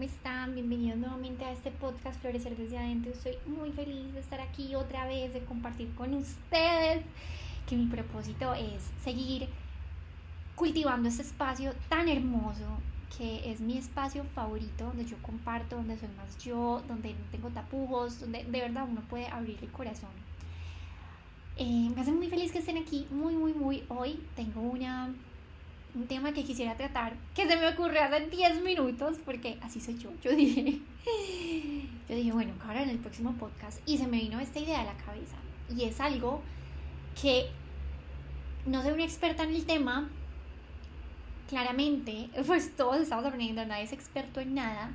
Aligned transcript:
¿cómo 0.00 0.10
están? 0.10 0.54
Bienvenidos 0.54 0.96
nuevamente 0.96 1.44
a 1.44 1.52
este 1.52 1.70
podcast 1.72 2.18
Florecer 2.22 2.56
desde 2.56 2.78
adentro. 2.78 3.12
Estoy 3.12 3.34
muy 3.46 3.70
feliz 3.70 4.14
de 4.14 4.20
estar 4.20 4.40
aquí 4.40 4.74
otra 4.74 5.04
vez, 5.04 5.34
de 5.34 5.40
compartir 5.40 5.94
con 5.94 6.14
ustedes, 6.14 7.04
que 7.68 7.76
mi 7.76 7.84
propósito 7.84 8.54
es 8.54 8.82
seguir 9.04 9.46
cultivando 10.56 11.06
este 11.06 11.20
espacio 11.20 11.74
tan 11.90 12.08
hermoso 12.08 12.64
que 13.18 13.52
es 13.52 13.60
mi 13.60 13.76
espacio 13.76 14.24
favorito, 14.34 14.84
donde 14.86 15.04
yo 15.04 15.18
comparto, 15.20 15.76
donde 15.76 15.98
soy 15.98 16.08
más 16.16 16.38
yo, 16.42 16.82
donde 16.88 17.10
no 17.12 17.24
tengo 17.30 17.50
tapujos, 17.50 18.20
donde 18.20 18.44
de 18.44 18.60
verdad 18.62 18.86
uno 18.90 19.02
puede 19.02 19.26
abrir 19.26 19.58
el 19.60 19.70
corazón. 19.70 20.08
Eh, 21.58 21.90
me 21.94 22.00
hace 22.00 22.12
muy 22.12 22.30
feliz 22.30 22.52
que 22.52 22.60
estén 22.60 22.78
aquí, 22.78 23.06
muy, 23.10 23.34
muy, 23.34 23.52
muy. 23.52 23.84
Hoy 23.90 24.18
tengo 24.34 24.62
una 24.62 25.12
un 25.94 26.06
tema 26.06 26.32
que 26.32 26.44
quisiera 26.44 26.76
tratar, 26.76 27.14
que 27.34 27.46
se 27.46 27.56
me 27.56 27.68
ocurrió 27.68 28.02
hace 28.02 28.26
10 28.26 28.62
minutos, 28.62 29.18
porque 29.24 29.58
así 29.62 29.80
soy 29.80 29.98
yo. 29.98 30.10
Yo 30.22 30.30
dije, 30.32 30.80
yo 32.08 32.14
dije, 32.14 32.32
bueno, 32.32 32.52
ahora 32.64 32.82
en 32.82 32.90
el 32.90 32.98
próximo 32.98 33.34
podcast, 33.34 33.80
y 33.86 33.98
se 33.98 34.06
me 34.06 34.18
vino 34.18 34.40
esta 34.40 34.58
idea 34.58 34.80
a 34.80 34.84
la 34.84 34.96
cabeza. 34.96 35.36
Y 35.74 35.84
es 35.84 36.00
algo 36.00 36.42
que 37.20 37.46
no 38.66 38.82
soy 38.82 38.92
una 38.92 39.04
experta 39.04 39.44
en 39.44 39.54
el 39.54 39.64
tema, 39.66 40.08
claramente, 41.48 42.28
pues 42.46 42.76
todos 42.76 43.00
estamos 43.00 43.24
aprendiendo, 43.24 43.64
nadie 43.66 43.84
es 43.84 43.92
experto 43.92 44.40
en 44.40 44.54
nada, 44.54 44.90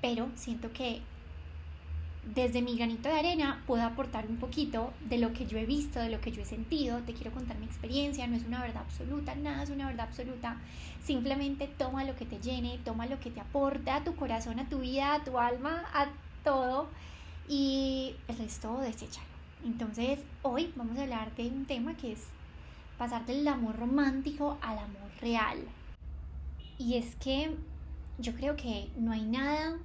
pero 0.00 0.28
siento 0.36 0.72
que 0.72 1.00
desde 2.34 2.60
mi 2.60 2.76
granito 2.76 3.08
de 3.08 3.18
arena 3.18 3.62
puedo 3.66 3.84
aportar 3.84 4.26
un 4.26 4.36
poquito 4.36 4.92
de 5.08 5.18
lo 5.18 5.32
que 5.32 5.46
yo 5.46 5.58
he 5.58 5.66
visto, 5.66 6.00
de 6.00 6.10
lo 6.10 6.20
que 6.20 6.32
yo 6.32 6.42
he 6.42 6.44
sentido. 6.44 6.98
Te 7.00 7.14
quiero 7.14 7.30
contar 7.30 7.56
mi 7.58 7.66
experiencia, 7.66 8.26
no 8.26 8.36
es 8.36 8.44
una 8.44 8.60
verdad 8.60 8.82
absoluta, 8.82 9.34
nada 9.36 9.62
es 9.62 9.70
una 9.70 9.86
verdad 9.86 10.08
absoluta. 10.08 10.56
Simplemente 11.04 11.68
toma 11.68 12.04
lo 12.04 12.16
que 12.16 12.26
te 12.26 12.40
llene, 12.40 12.78
toma 12.84 13.06
lo 13.06 13.20
que 13.20 13.30
te 13.30 13.40
aporte 13.40 13.90
a 13.90 14.02
tu 14.02 14.16
corazón, 14.16 14.58
a 14.58 14.68
tu 14.68 14.80
vida, 14.80 15.14
a 15.14 15.24
tu 15.24 15.38
alma, 15.38 15.84
a 15.94 16.08
todo 16.42 16.88
y 17.48 18.16
el 18.26 18.36
resto 18.38 18.80
deséchalo. 18.80 19.26
Entonces, 19.64 20.18
hoy 20.42 20.72
vamos 20.74 20.98
a 20.98 21.02
hablar 21.02 21.34
de 21.36 21.46
un 21.46 21.64
tema 21.64 21.96
que 21.96 22.12
es 22.12 22.24
pasar 22.98 23.24
del 23.26 23.46
amor 23.46 23.76
romántico 23.76 24.58
al 24.62 24.78
amor 24.78 25.10
real. 25.20 25.58
Y 26.78 26.96
es 26.96 27.14
que 27.16 27.54
yo 28.18 28.34
creo 28.34 28.56
que 28.56 28.88
no 28.96 29.12
hay 29.12 29.22
nada 29.22 29.78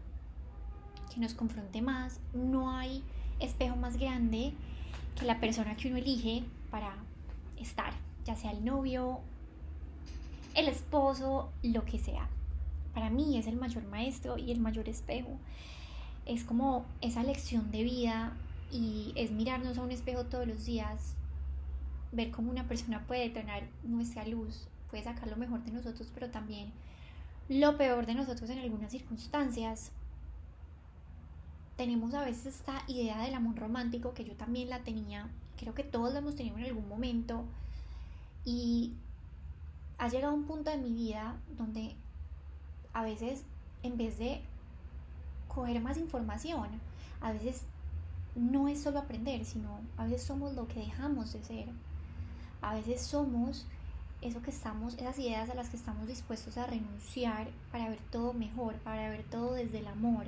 que 1.14 1.20
nos 1.20 1.34
confronte 1.34 1.81
más. 1.81 2.20
No 2.34 2.72
hay 2.72 3.04
espejo 3.40 3.76
más 3.76 3.98
grande 3.98 4.54
que 5.20 5.26
la 5.26 5.40
persona 5.40 5.76
que 5.76 5.90
uno 5.90 5.98
elige 5.98 6.44
para 6.70 6.95
estar, 7.59 7.94
ya 8.26 8.36
sea 8.36 8.52
el 8.52 8.64
novio, 8.64 9.20
el 10.56 10.67
esposo, 10.67 11.52
lo 11.64 11.86
que 11.86 12.00
sea. 12.00 12.30
Para 12.94 13.09
mí 13.09 13.38
es 13.38 13.48
el 13.48 13.56
mayor 13.56 13.84
maestro 13.86 14.38
y 14.38 14.52
el 14.52 14.59
mayor 14.59 14.89
espejo. 14.89 15.38
Es 16.26 16.44
como 16.44 16.86
esa 17.02 17.23
lección 17.23 17.72
de 17.72 17.84
vida 17.84 18.34
y 18.72 19.14
es 19.16 19.32
mirarnos 19.32 19.78
a 19.78 19.82
un 19.82 19.92
espejo 19.92 20.26
todos 20.26 20.48
los 20.48 20.66
días, 20.66 21.16
ver 22.12 22.32
cómo 22.32 22.52
una 22.52 22.67
persona 22.67 23.06
puede 23.08 23.30
detonar 23.30 23.64
nuestra 23.84 24.26
luz, 24.28 24.67
puede 24.89 25.04
sacar 25.04 25.28
lo 25.28 25.38
mejor 25.38 25.64
de 25.64 25.72
nosotros, 25.72 26.09
pero 26.14 26.30
también 26.30 26.72
lo 27.50 27.78
peor 27.78 28.06
de 28.06 28.16
nosotros 28.16 28.50
en 28.50 28.59
algunas 28.59 28.92
circunstancias 28.92 29.92
tenemos 31.81 32.13
a 32.13 32.23
veces 32.23 32.45
esta 32.45 32.83
idea 32.85 33.17
del 33.23 33.33
amor 33.33 33.57
romántico 33.57 34.13
que 34.13 34.23
yo 34.23 34.35
también 34.35 34.69
la 34.69 34.83
tenía, 34.83 35.27
creo 35.57 35.73
que 35.73 35.83
todos 35.83 36.13
la 36.13 36.19
hemos 36.19 36.35
tenido 36.35 36.55
en 36.59 36.65
algún 36.65 36.87
momento 36.87 37.43
y 38.45 38.93
ha 39.97 40.07
llegado 40.07 40.31
un 40.31 40.43
punto 40.43 40.69
de 40.69 40.77
mi 40.77 40.93
vida 40.93 41.37
donde 41.57 41.95
a 42.93 43.02
veces 43.02 43.45
en 43.81 43.97
vez 43.97 44.19
de 44.19 44.41
coger 45.47 45.81
más 45.81 45.97
información, 45.97 46.67
a 47.19 47.31
veces 47.31 47.63
no 48.35 48.67
es 48.67 48.83
solo 48.83 48.99
aprender, 48.99 49.43
sino 49.43 49.79
a 49.97 50.05
veces 50.05 50.21
somos 50.21 50.53
lo 50.53 50.67
que 50.67 50.81
dejamos 50.81 51.33
de 51.33 51.43
ser. 51.43 51.65
A 52.61 52.75
veces 52.75 53.02
somos 53.02 53.65
eso 54.21 54.39
que 54.43 54.52
estamos, 54.52 54.93
esas 54.99 55.17
ideas 55.17 55.49
a 55.49 55.55
las 55.55 55.70
que 55.70 55.77
estamos 55.77 56.08
dispuestos 56.08 56.58
a 56.58 56.67
renunciar 56.67 57.47
para 57.71 57.89
ver 57.89 57.99
todo 58.11 58.33
mejor, 58.33 58.75
para 58.83 59.09
ver 59.09 59.23
todo 59.23 59.53
desde 59.55 59.80
el 59.80 59.87
amor. 59.87 60.27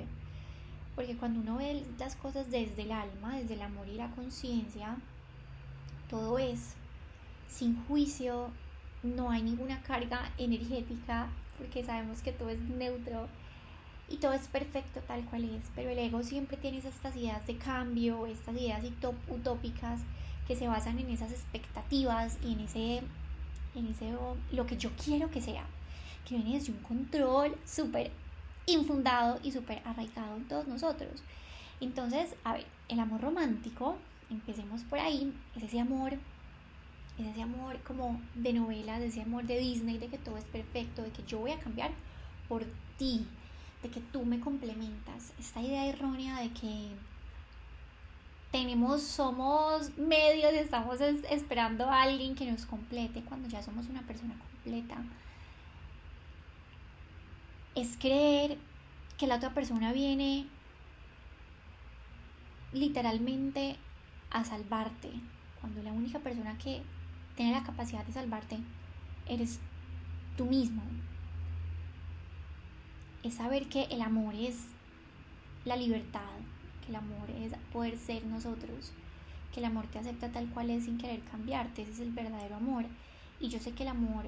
Porque 0.94 1.16
cuando 1.16 1.40
uno 1.40 1.56
ve 1.56 1.84
las 1.98 2.14
cosas 2.16 2.50
desde 2.50 2.82
el 2.82 2.92
alma, 2.92 3.36
desde 3.36 3.54
el 3.54 3.62
amor 3.62 3.88
y 3.88 3.94
la 3.94 4.10
conciencia, 4.10 4.96
todo 6.08 6.38
es 6.38 6.74
sin 7.48 7.82
juicio, 7.86 8.50
no 9.02 9.30
hay 9.30 9.42
ninguna 9.42 9.80
carga 9.82 10.32
energética, 10.38 11.28
porque 11.58 11.84
sabemos 11.84 12.22
que 12.22 12.32
todo 12.32 12.50
es 12.50 12.58
neutro 12.60 13.28
y 14.08 14.16
todo 14.16 14.32
es 14.32 14.46
perfecto 14.48 15.00
tal 15.06 15.24
cual 15.26 15.44
es. 15.44 15.62
Pero 15.74 15.90
el 15.90 15.98
ego 15.98 16.22
siempre 16.22 16.56
tiene 16.56 16.78
estas 16.78 17.16
ideas 17.16 17.46
de 17.46 17.56
cambio, 17.56 18.26
estas 18.26 18.54
ideas 18.54 18.82
utópicas 19.28 20.00
que 20.46 20.56
se 20.56 20.68
basan 20.68 20.98
en 20.98 21.10
esas 21.10 21.32
expectativas 21.32 22.38
y 22.42 22.52
en 22.52 22.60
ese, 22.60 23.02
en 23.74 23.86
ese 23.86 24.14
lo 24.52 24.66
que 24.66 24.76
yo 24.76 24.90
quiero 25.02 25.30
que 25.30 25.40
sea, 25.40 25.64
que 26.28 26.36
viene 26.36 26.54
desde 26.58 26.72
un 26.72 26.78
control 26.78 27.56
súper 27.64 28.10
infundado 28.66 29.38
y 29.42 29.52
súper 29.52 29.82
arraigado 29.84 30.36
en 30.36 30.48
todos 30.48 30.66
nosotros. 30.66 31.22
Entonces, 31.80 32.34
a 32.44 32.54
ver, 32.54 32.66
el 32.88 33.00
amor 33.00 33.20
romántico, 33.20 33.96
empecemos 34.30 34.82
por 34.82 34.98
ahí, 34.98 35.32
es 35.56 35.64
ese 35.64 35.80
amor, 35.80 36.14
es 37.18 37.26
ese 37.26 37.42
amor 37.42 37.78
como 37.86 38.20
de 38.34 38.52
novelas, 38.52 39.02
ese 39.02 39.22
amor 39.22 39.44
de 39.44 39.58
Disney, 39.58 39.98
de 39.98 40.08
que 40.08 40.18
todo 40.18 40.36
es 40.36 40.44
perfecto, 40.44 41.02
de 41.02 41.10
que 41.10 41.24
yo 41.24 41.38
voy 41.38 41.52
a 41.52 41.58
cambiar 41.58 41.90
por 42.48 42.64
ti, 42.98 43.26
de 43.82 43.90
que 43.90 44.00
tú 44.00 44.24
me 44.24 44.40
complementas. 44.40 45.32
Esta 45.38 45.60
idea 45.60 45.86
errónea 45.86 46.40
de 46.40 46.50
que 46.50 46.88
tenemos, 48.50 49.02
somos 49.02 49.96
medios 49.98 50.52
estamos 50.54 51.00
esperando 51.00 51.90
a 51.90 52.02
alguien 52.02 52.36
que 52.36 52.50
nos 52.50 52.66
complete 52.66 53.22
cuando 53.22 53.48
ya 53.48 53.60
somos 53.62 53.88
una 53.88 54.02
persona 54.02 54.34
completa 54.38 54.96
es 57.74 57.96
creer 57.96 58.58
que 59.18 59.26
la 59.26 59.36
otra 59.36 59.54
persona 59.54 59.92
viene 59.92 60.46
literalmente 62.72 63.76
a 64.30 64.44
salvarte, 64.44 65.10
cuando 65.60 65.82
la 65.82 65.92
única 65.92 66.18
persona 66.18 66.58
que 66.58 66.82
tiene 67.36 67.52
la 67.52 67.62
capacidad 67.62 68.04
de 68.04 68.12
salvarte 68.12 68.58
eres 69.26 69.60
tú 70.36 70.46
mismo. 70.46 70.82
Es 73.22 73.34
saber 73.34 73.68
que 73.68 73.84
el 73.84 74.02
amor 74.02 74.34
es 74.34 74.66
la 75.64 75.76
libertad, 75.76 76.20
que 76.82 76.90
el 76.90 76.96
amor 76.96 77.30
es 77.30 77.52
poder 77.72 77.96
ser 77.96 78.24
nosotros, 78.26 78.92
que 79.52 79.60
el 79.60 79.66
amor 79.66 79.86
te 79.86 79.98
acepta 79.98 80.30
tal 80.30 80.48
cual 80.48 80.70
es 80.70 80.84
sin 80.84 80.98
querer 80.98 81.22
cambiarte, 81.22 81.82
ese 81.82 81.92
es 81.92 82.00
el 82.00 82.10
verdadero 82.10 82.56
amor. 82.56 82.84
Y 83.40 83.48
yo 83.48 83.58
sé 83.58 83.72
que 83.72 83.84
el 83.84 83.88
amor 83.88 84.26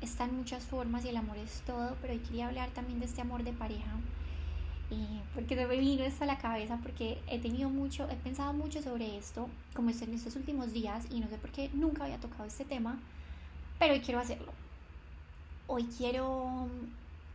está 0.00 0.24
en 0.24 0.36
muchas 0.36 0.64
formas 0.64 1.04
y 1.04 1.08
el 1.08 1.16
amor 1.16 1.36
es 1.38 1.62
todo, 1.66 1.96
pero 2.00 2.12
hoy 2.12 2.20
quería 2.20 2.48
hablar 2.48 2.70
también 2.70 3.00
de 3.00 3.06
este 3.06 3.20
amor 3.20 3.42
de 3.44 3.52
pareja. 3.52 3.90
Eh, 4.90 5.20
porque 5.34 5.56
se 5.56 5.66
me 5.66 5.76
vino 5.78 6.04
esto 6.04 6.22
a 6.22 6.26
la 6.28 6.38
cabeza 6.38 6.78
porque 6.80 7.20
he 7.26 7.40
tenido 7.40 7.68
mucho, 7.70 8.08
he 8.08 8.14
pensado 8.14 8.52
mucho 8.52 8.80
sobre 8.82 9.16
esto, 9.16 9.48
como 9.74 9.90
en 9.90 10.14
estos 10.14 10.36
últimos 10.36 10.72
días, 10.72 11.06
y 11.10 11.20
no 11.20 11.28
sé 11.28 11.38
por 11.38 11.50
qué 11.50 11.70
nunca 11.74 12.04
había 12.04 12.20
tocado 12.20 12.44
este 12.44 12.64
tema, 12.64 12.98
pero 13.78 13.94
hoy 13.94 14.00
quiero 14.00 14.20
hacerlo. 14.20 14.52
Hoy 15.66 15.84
quiero, 15.84 16.68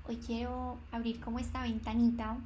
hoy 0.07 0.15
quiero 0.25 0.77
abrir 0.91 1.19
como 1.19 1.39
esta 1.39 1.63
ventanita 1.63 2.37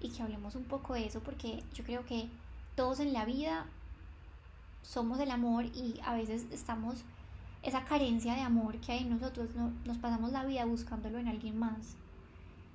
y 0.00 0.10
que 0.10 0.22
hablemos 0.22 0.54
un 0.54 0.64
poco 0.64 0.94
de 0.94 1.06
eso, 1.06 1.20
porque 1.20 1.62
yo 1.74 1.82
creo 1.82 2.04
que 2.04 2.28
todos 2.76 3.00
en 3.00 3.12
la 3.12 3.24
vida 3.24 3.66
somos 4.82 5.18
el 5.20 5.30
amor 5.30 5.64
y 5.66 6.00
a 6.04 6.14
veces 6.14 6.46
estamos 6.52 6.96
esa 7.62 7.84
carencia 7.84 8.34
de 8.34 8.40
amor 8.40 8.78
que 8.78 8.92
hay 8.92 9.02
en 9.02 9.10
nosotros, 9.10 9.50
nos 9.84 9.98
pasamos 9.98 10.32
la 10.32 10.44
vida 10.44 10.64
buscándolo 10.64 11.18
en 11.18 11.28
alguien 11.28 11.58
más. 11.58 11.96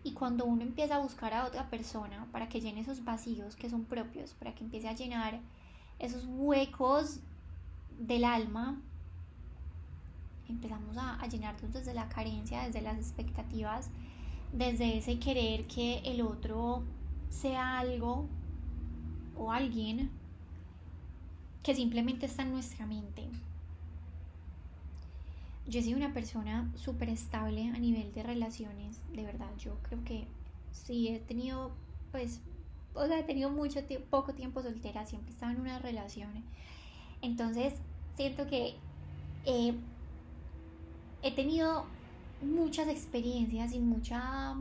Y 0.03 0.13
cuando 0.13 0.45
uno 0.45 0.61
empieza 0.61 0.95
a 0.95 0.99
buscar 0.99 1.33
a 1.33 1.45
otra 1.45 1.69
persona 1.69 2.25
para 2.31 2.47
que 2.47 2.61
llene 2.61 2.81
esos 2.81 3.03
vacíos 3.03 3.57
que 3.57 3.69
son 3.69 3.83
propios, 3.83 4.33
para 4.33 4.55
que 4.55 4.63
empiece 4.63 4.87
a 4.87 4.93
llenar 4.93 5.39
esos 5.99 6.25
huecos 6.27 7.19
del 7.99 8.23
alma, 8.23 8.79
empezamos 10.47 10.95
a, 10.95 11.19
a 11.19 11.27
llenarnos 11.27 11.73
desde 11.73 11.93
la 11.93 12.07
carencia, 12.07 12.63
desde 12.63 12.81
las 12.81 12.97
expectativas, 12.97 13.89
desde 14.53 14.97
ese 14.97 15.19
querer 15.19 15.67
que 15.67 15.99
el 16.05 16.21
otro 16.21 16.83
sea 17.29 17.79
algo 17.79 18.25
o 19.35 19.51
alguien 19.51 20.09
que 21.63 21.75
simplemente 21.75 22.27
está 22.27 22.43
en 22.43 22.53
nuestra 22.53 22.85
mente 22.85 23.27
yo 25.67 25.81
sido 25.81 25.97
una 25.97 26.13
persona 26.13 26.71
súper 26.75 27.09
estable 27.09 27.69
a 27.69 27.79
nivel 27.79 28.13
de 28.13 28.23
relaciones, 28.23 29.01
de 29.13 29.23
verdad, 29.23 29.49
yo 29.57 29.77
creo 29.83 30.03
que 30.03 30.25
sí 30.71 31.09
he 31.09 31.19
tenido, 31.19 31.71
pues, 32.11 32.41
o 32.93 33.05
sea, 33.05 33.19
he 33.19 33.23
tenido 33.23 33.49
mucho 33.49 33.81
poco 34.09 34.33
tiempo 34.33 34.61
soltera, 34.61 35.05
siempre 35.05 35.31
estaba 35.31 35.51
en 35.51 35.61
una 35.61 35.79
relación. 35.79 36.29
Entonces, 37.21 37.73
siento 38.15 38.47
que 38.47 38.75
he 39.45 41.31
tenido 41.35 41.85
muchas 42.41 42.87
experiencias 42.87 43.73
y 43.73 43.79
mucha 43.79 44.55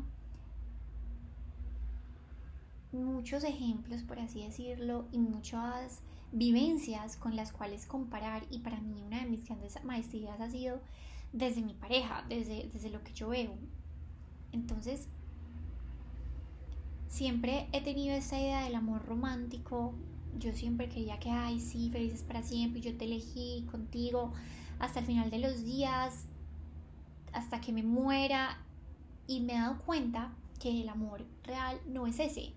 muchos 2.92 3.44
ejemplos, 3.44 4.02
por 4.02 4.18
así 4.18 4.42
decirlo, 4.42 5.06
y 5.12 5.18
muchas 5.18 6.00
vivencias 6.32 7.16
con 7.16 7.36
las 7.36 7.52
cuales 7.52 7.86
comparar 7.86 8.44
y 8.50 8.58
para 8.58 8.80
mí 8.80 9.02
una 9.06 9.20
de 9.20 9.30
mis 9.30 9.44
grandes 9.44 9.82
maestrías 9.84 10.40
ha 10.40 10.50
sido 10.50 10.80
desde 11.32 11.62
mi 11.62 11.74
pareja, 11.74 12.24
desde, 12.28 12.68
desde 12.72 12.90
lo 12.90 13.02
que 13.02 13.12
yo 13.12 13.28
veo. 13.28 13.54
Entonces, 14.52 15.08
siempre 17.08 17.68
he 17.72 17.80
tenido 17.80 18.14
esa 18.16 18.38
idea 18.38 18.64
del 18.64 18.74
amor 18.74 19.04
romántico. 19.06 19.94
Yo 20.38 20.52
siempre 20.52 20.88
quería 20.88 21.18
que, 21.18 21.30
ay, 21.30 21.60
sí, 21.60 21.90
felices 21.90 22.22
para 22.22 22.42
siempre, 22.42 22.80
yo 22.80 22.96
te 22.96 23.04
elegí 23.04 23.66
contigo 23.70 24.32
hasta 24.78 25.00
el 25.00 25.06
final 25.06 25.30
de 25.30 25.38
los 25.38 25.64
días, 25.64 26.26
hasta 27.32 27.60
que 27.60 27.72
me 27.72 27.82
muera. 27.82 28.58
Y 29.26 29.40
me 29.40 29.54
he 29.54 29.56
dado 29.56 29.78
cuenta 29.78 30.32
que 30.60 30.82
el 30.82 30.88
amor 30.88 31.24
real 31.42 31.80
no 31.86 32.06
es 32.06 32.20
ese, 32.20 32.52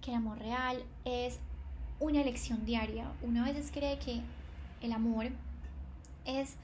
que 0.00 0.10
el 0.10 0.16
amor 0.16 0.38
real 0.38 0.82
es 1.04 1.40
una 2.00 2.20
elección 2.20 2.64
diaria. 2.64 3.12
Una 3.22 3.44
veces 3.44 3.70
cree 3.72 3.98
que 3.98 4.20
el 4.80 4.92
amor 4.92 5.26
es 6.24 6.54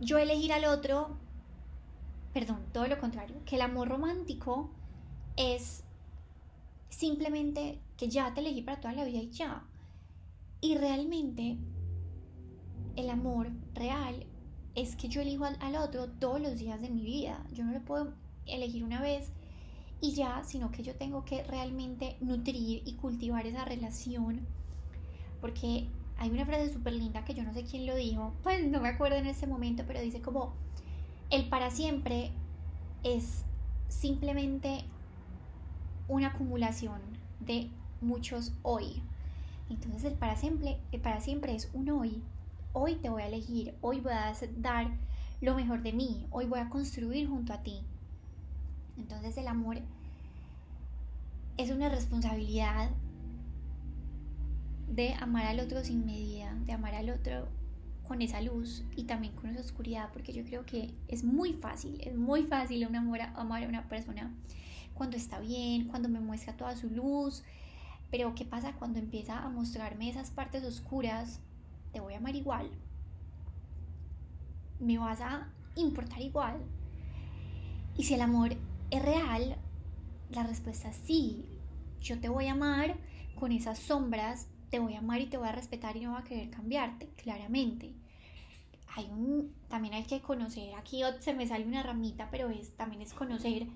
yo 0.00 0.18
elegir 0.18 0.52
al 0.52 0.64
otro, 0.64 1.16
perdón, 2.32 2.60
todo 2.72 2.86
lo 2.86 2.98
contrario, 2.98 3.36
que 3.44 3.56
el 3.56 3.62
amor 3.62 3.88
romántico 3.88 4.70
es 5.36 5.84
simplemente 6.88 7.78
que 7.96 8.08
ya 8.08 8.32
te 8.34 8.40
elegí 8.40 8.62
para 8.62 8.80
toda 8.80 8.94
la 8.94 9.04
vida 9.04 9.18
y 9.18 9.30
ya. 9.30 9.64
Y 10.60 10.76
realmente 10.76 11.58
el 12.96 13.10
amor 13.10 13.50
real 13.74 14.26
es 14.74 14.96
que 14.96 15.08
yo 15.08 15.20
elijo 15.20 15.44
al, 15.44 15.56
al, 15.60 15.76
otro 15.76 16.08
todos 16.08 16.40
los 16.40 16.58
días 16.58 16.80
de 16.80 16.90
mi 16.90 17.02
vida. 17.04 17.44
Yo 17.52 17.64
no 17.64 17.72
lo 17.72 17.80
puedo 17.80 18.12
elegir 18.46 18.84
una 18.84 19.00
vez 19.00 19.30
y 20.00 20.12
ya, 20.12 20.42
sino 20.44 20.70
que 20.70 20.82
yo 20.82 20.94
tengo 20.94 21.24
que 21.24 21.42
realmente 21.44 22.16
nutrir 22.20 22.82
y 22.84 22.94
cultivar 22.94 23.46
esa 23.46 23.64
relación. 23.64 24.40
Porque 25.40 25.88
hay 26.18 26.30
una 26.30 26.46
frase 26.46 26.72
súper 26.72 26.94
linda 26.94 27.24
que 27.24 27.34
yo 27.34 27.42
no 27.42 27.52
sé 27.52 27.64
quién 27.64 27.86
lo 27.86 27.94
dijo, 27.94 28.32
pues 28.42 28.66
no 28.66 28.80
me 28.80 28.88
acuerdo 28.88 29.16
en 29.16 29.26
ese 29.26 29.46
momento, 29.46 29.84
pero 29.86 30.00
dice 30.00 30.20
como, 30.20 30.54
el 31.30 31.48
para 31.48 31.70
siempre 31.70 32.30
es 33.02 33.44
simplemente 33.88 34.84
una 36.08 36.28
acumulación 36.28 37.00
de 37.40 37.70
muchos 38.00 38.52
hoy. 38.62 39.02
Entonces 39.68 40.04
el 40.04 40.14
para 40.14 40.36
siempre, 40.36 40.78
el 40.92 41.00
para 41.00 41.20
siempre 41.20 41.54
es 41.54 41.70
un 41.72 41.90
hoy. 41.90 42.22
Hoy 42.72 42.96
te 42.96 43.08
voy 43.08 43.22
a 43.22 43.26
elegir, 43.26 43.74
hoy 43.80 44.00
voy 44.00 44.12
a 44.12 44.32
dar 44.58 44.88
lo 45.40 45.54
mejor 45.54 45.82
de 45.82 45.92
mí, 45.92 46.26
hoy 46.30 46.46
voy 46.46 46.60
a 46.60 46.68
construir 46.68 47.28
junto 47.28 47.52
a 47.52 47.62
ti. 47.62 47.82
Entonces 48.96 49.36
el 49.36 49.48
amor 49.48 49.78
es 51.56 51.70
una 51.70 51.88
responsabilidad 51.88 52.90
de 54.88 55.14
amar 55.14 55.46
al 55.46 55.60
otro 55.60 55.82
sin 55.82 56.06
medida, 56.06 56.54
de 56.66 56.72
amar 56.72 56.94
al 56.94 57.10
otro 57.10 57.48
con 58.06 58.22
esa 58.22 58.40
luz 58.40 58.84
y 58.94 59.04
también 59.04 59.34
con 59.34 59.50
esa 59.50 59.60
oscuridad, 59.60 60.10
porque 60.12 60.32
yo 60.32 60.44
creo 60.44 60.64
que 60.64 60.94
es 61.08 61.24
muy 61.24 61.54
fácil, 61.54 62.00
es 62.02 62.16
muy 62.16 62.44
fácil 62.44 62.84
amar, 62.84 63.32
a 63.64 63.68
una 63.68 63.88
persona 63.88 64.32
cuando 64.94 65.16
está 65.16 65.40
bien, 65.40 65.88
cuando 65.88 66.08
me 66.08 66.20
muestra 66.20 66.56
toda 66.56 66.76
su 66.76 66.88
luz, 66.88 67.42
pero 68.10 68.34
¿qué 68.34 68.44
pasa 68.44 68.74
cuando 68.74 68.98
empieza 68.98 69.38
a 69.38 69.48
mostrarme 69.48 70.08
esas 70.08 70.30
partes 70.30 70.64
oscuras? 70.64 71.40
Te 71.92 72.00
voy 72.00 72.14
a 72.14 72.18
amar 72.18 72.36
igual, 72.36 72.70
me 74.78 74.98
vas 74.98 75.20
a 75.20 75.48
importar 75.74 76.20
igual. 76.20 76.60
Y 77.98 78.04
si 78.04 78.14
el 78.14 78.20
amor 78.20 78.56
es 78.90 79.02
real, 79.02 79.56
la 80.30 80.42
respuesta 80.42 80.90
es 80.90 80.96
sí. 80.96 81.44
Yo 82.00 82.20
te 82.20 82.28
voy 82.28 82.46
a 82.46 82.52
amar 82.52 82.96
con 83.38 83.52
esas 83.52 83.78
sombras, 83.78 84.48
te 84.70 84.78
voy 84.78 84.94
a 84.94 84.98
amar 84.98 85.20
y 85.20 85.26
te 85.26 85.36
voy 85.36 85.48
a 85.48 85.52
respetar 85.52 85.96
y 85.96 86.00
no 86.00 86.12
voy 86.12 86.20
a 86.20 86.24
querer 86.24 86.50
cambiarte, 86.50 87.08
claramente. 87.22 87.92
Hay 88.94 89.06
un, 89.10 89.52
también 89.68 89.94
hay 89.94 90.04
que 90.04 90.20
conocer, 90.20 90.74
aquí 90.74 91.02
se 91.20 91.34
me 91.34 91.46
sale 91.46 91.66
una 91.66 91.82
ramita, 91.82 92.28
pero 92.30 92.48
es, 92.48 92.76
también 92.76 93.02
es 93.02 93.12
conocer, 93.12 93.66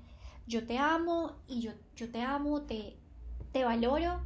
yo 0.46 0.66
te 0.66 0.78
amo 0.78 1.32
y 1.46 1.60
yo, 1.60 1.72
yo 1.94 2.10
te 2.10 2.22
amo, 2.22 2.62
te, 2.62 2.96
te 3.52 3.64
valoro, 3.64 4.20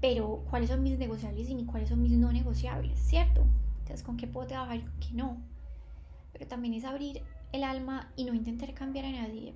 pero 0.00 0.44
cuáles 0.50 0.68
son 0.68 0.82
mis 0.82 0.98
negociables 0.98 1.48
y 1.48 1.64
cuáles 1.64 1.88
son 1.88 2.02
mis 2.02 2.12
no 2.12 2.30
negociables, 2.30 2.98
¿cierto? 3.00 3.46
Entonces, 3.80 4.02
¿con 4.02 4.16
qué 4.16 4.26
puedo 4.26 4.46
trabajar 4.46 4.76
y 4.76 4.82
con 4.82 5.00
qué 5.00 5.12
no? 5.14 5.38
Pero 6.32 6.46
también 6.46 6.74
es 6.74 6.84
abrir 6.84 7.22
el 7.52 7.64
alma 7.64 8.10
y 8.16 8.24
no 8.24 8.34
intentar 8.34 8.72
cambiar 8.74 9.06
a 9.06 9.12
nadie. 9.12 9.54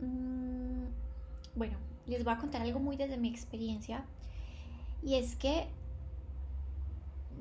Mm, 0.00 0.84
bueno, 1.56 1.76
les 2.06 2.24
voy 2.24 2.32
a 2.32 2.38
contar 2.38 2.62
algo 2.62 2.80
muy 2.80 2.96
desde 2.96 3.16
mi 3.16 3.28
experiencia. 3.28 4.04
Y 5.02 5.14
es 5.14 5.36
que 5.36 5.66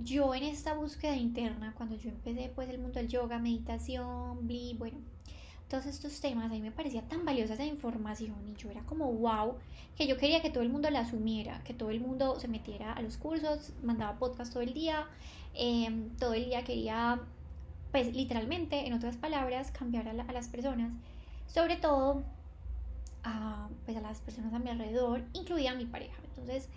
yo 0.03 0.33
en 0.33 0.43
esta 0.43 0.73
búsqueda 0.73 1.15
interna, 1.15 1.73
cuando 1.75 1.95
yo 1.95 2.09
empecé 2.09 2.51
pues 2.53 2.69
el 2.69 2.79
mundo 2.79 2.99
del 2.99 3.09
yoga, 3.09 3.39
meditación, 3.39 4.47
bli, 4.47 4.75
bueno, 4.77 4.97
todos 5.69 5.85
estos 5.85 6.19
temas, 6.19 6.45
a 6.45 6.49
mí 6.49 6.61
me 6.61 6.71
parecía 6.71 7.03
tan 7.03 7.25
valiosa 7.25 7.53
esa 7.53 7.65
información 7.65 8.35
y 8.47 8.55
yo 8.55 8.71
era 8.71 8.81
como 8.83 9.11
wow, 9.13 9.55
que 9.95 10.07
yo 10.07 10.17
quería 10.17 10.41
que 10.41 10.49
todo 10.49 10.63
el 10.63 10.69
mundo 10.69 10.89
la 10.89 11.01
asumiera, 11.01 11.63
que 11.63 11.73
todo 11.73 11.91
el 11.91 11.99
mundo 11.99 12.39
se 12.39 12.47
metiera 12.47 12.93
a 12.93 13.01
los 13.01 13.17
cursos, 13.17 13.71
mandaba 13.83 14.17
podcast 14.17 14.51
todo 14.51 14.63
el 14.63 14.73
día, 14.73 15.05
em, 15.53 16.09
todo 16.17 16.33
el 16.33 16.45
día 16.45 16.63
quería, 16.63 17.21
pues 17.91 18.13
literalmente, 18.15 18.85
en 18.87 18.93
otras 18.93 19.17
palabras, 19.17 19.71
cambiar 19.71 20.07
a, 20.07 20.13
las 20.13 20.47
personas, 20.47 20.91
sobre 21.47 21.75
todo 21.75 22.23
a, 23.23 23.69
pues, 23.85 23.97
a 23.97 24.01
las 24.01 24.19
personas 24.21 24.53
a 24.53 24.59
mi 24.59 24.69
alrededor, 24.69 25.23
incluida 25.33 25.73
mi 25.75 25.85
pareja. 25.85 26.21
Entonces, 26.29 26.69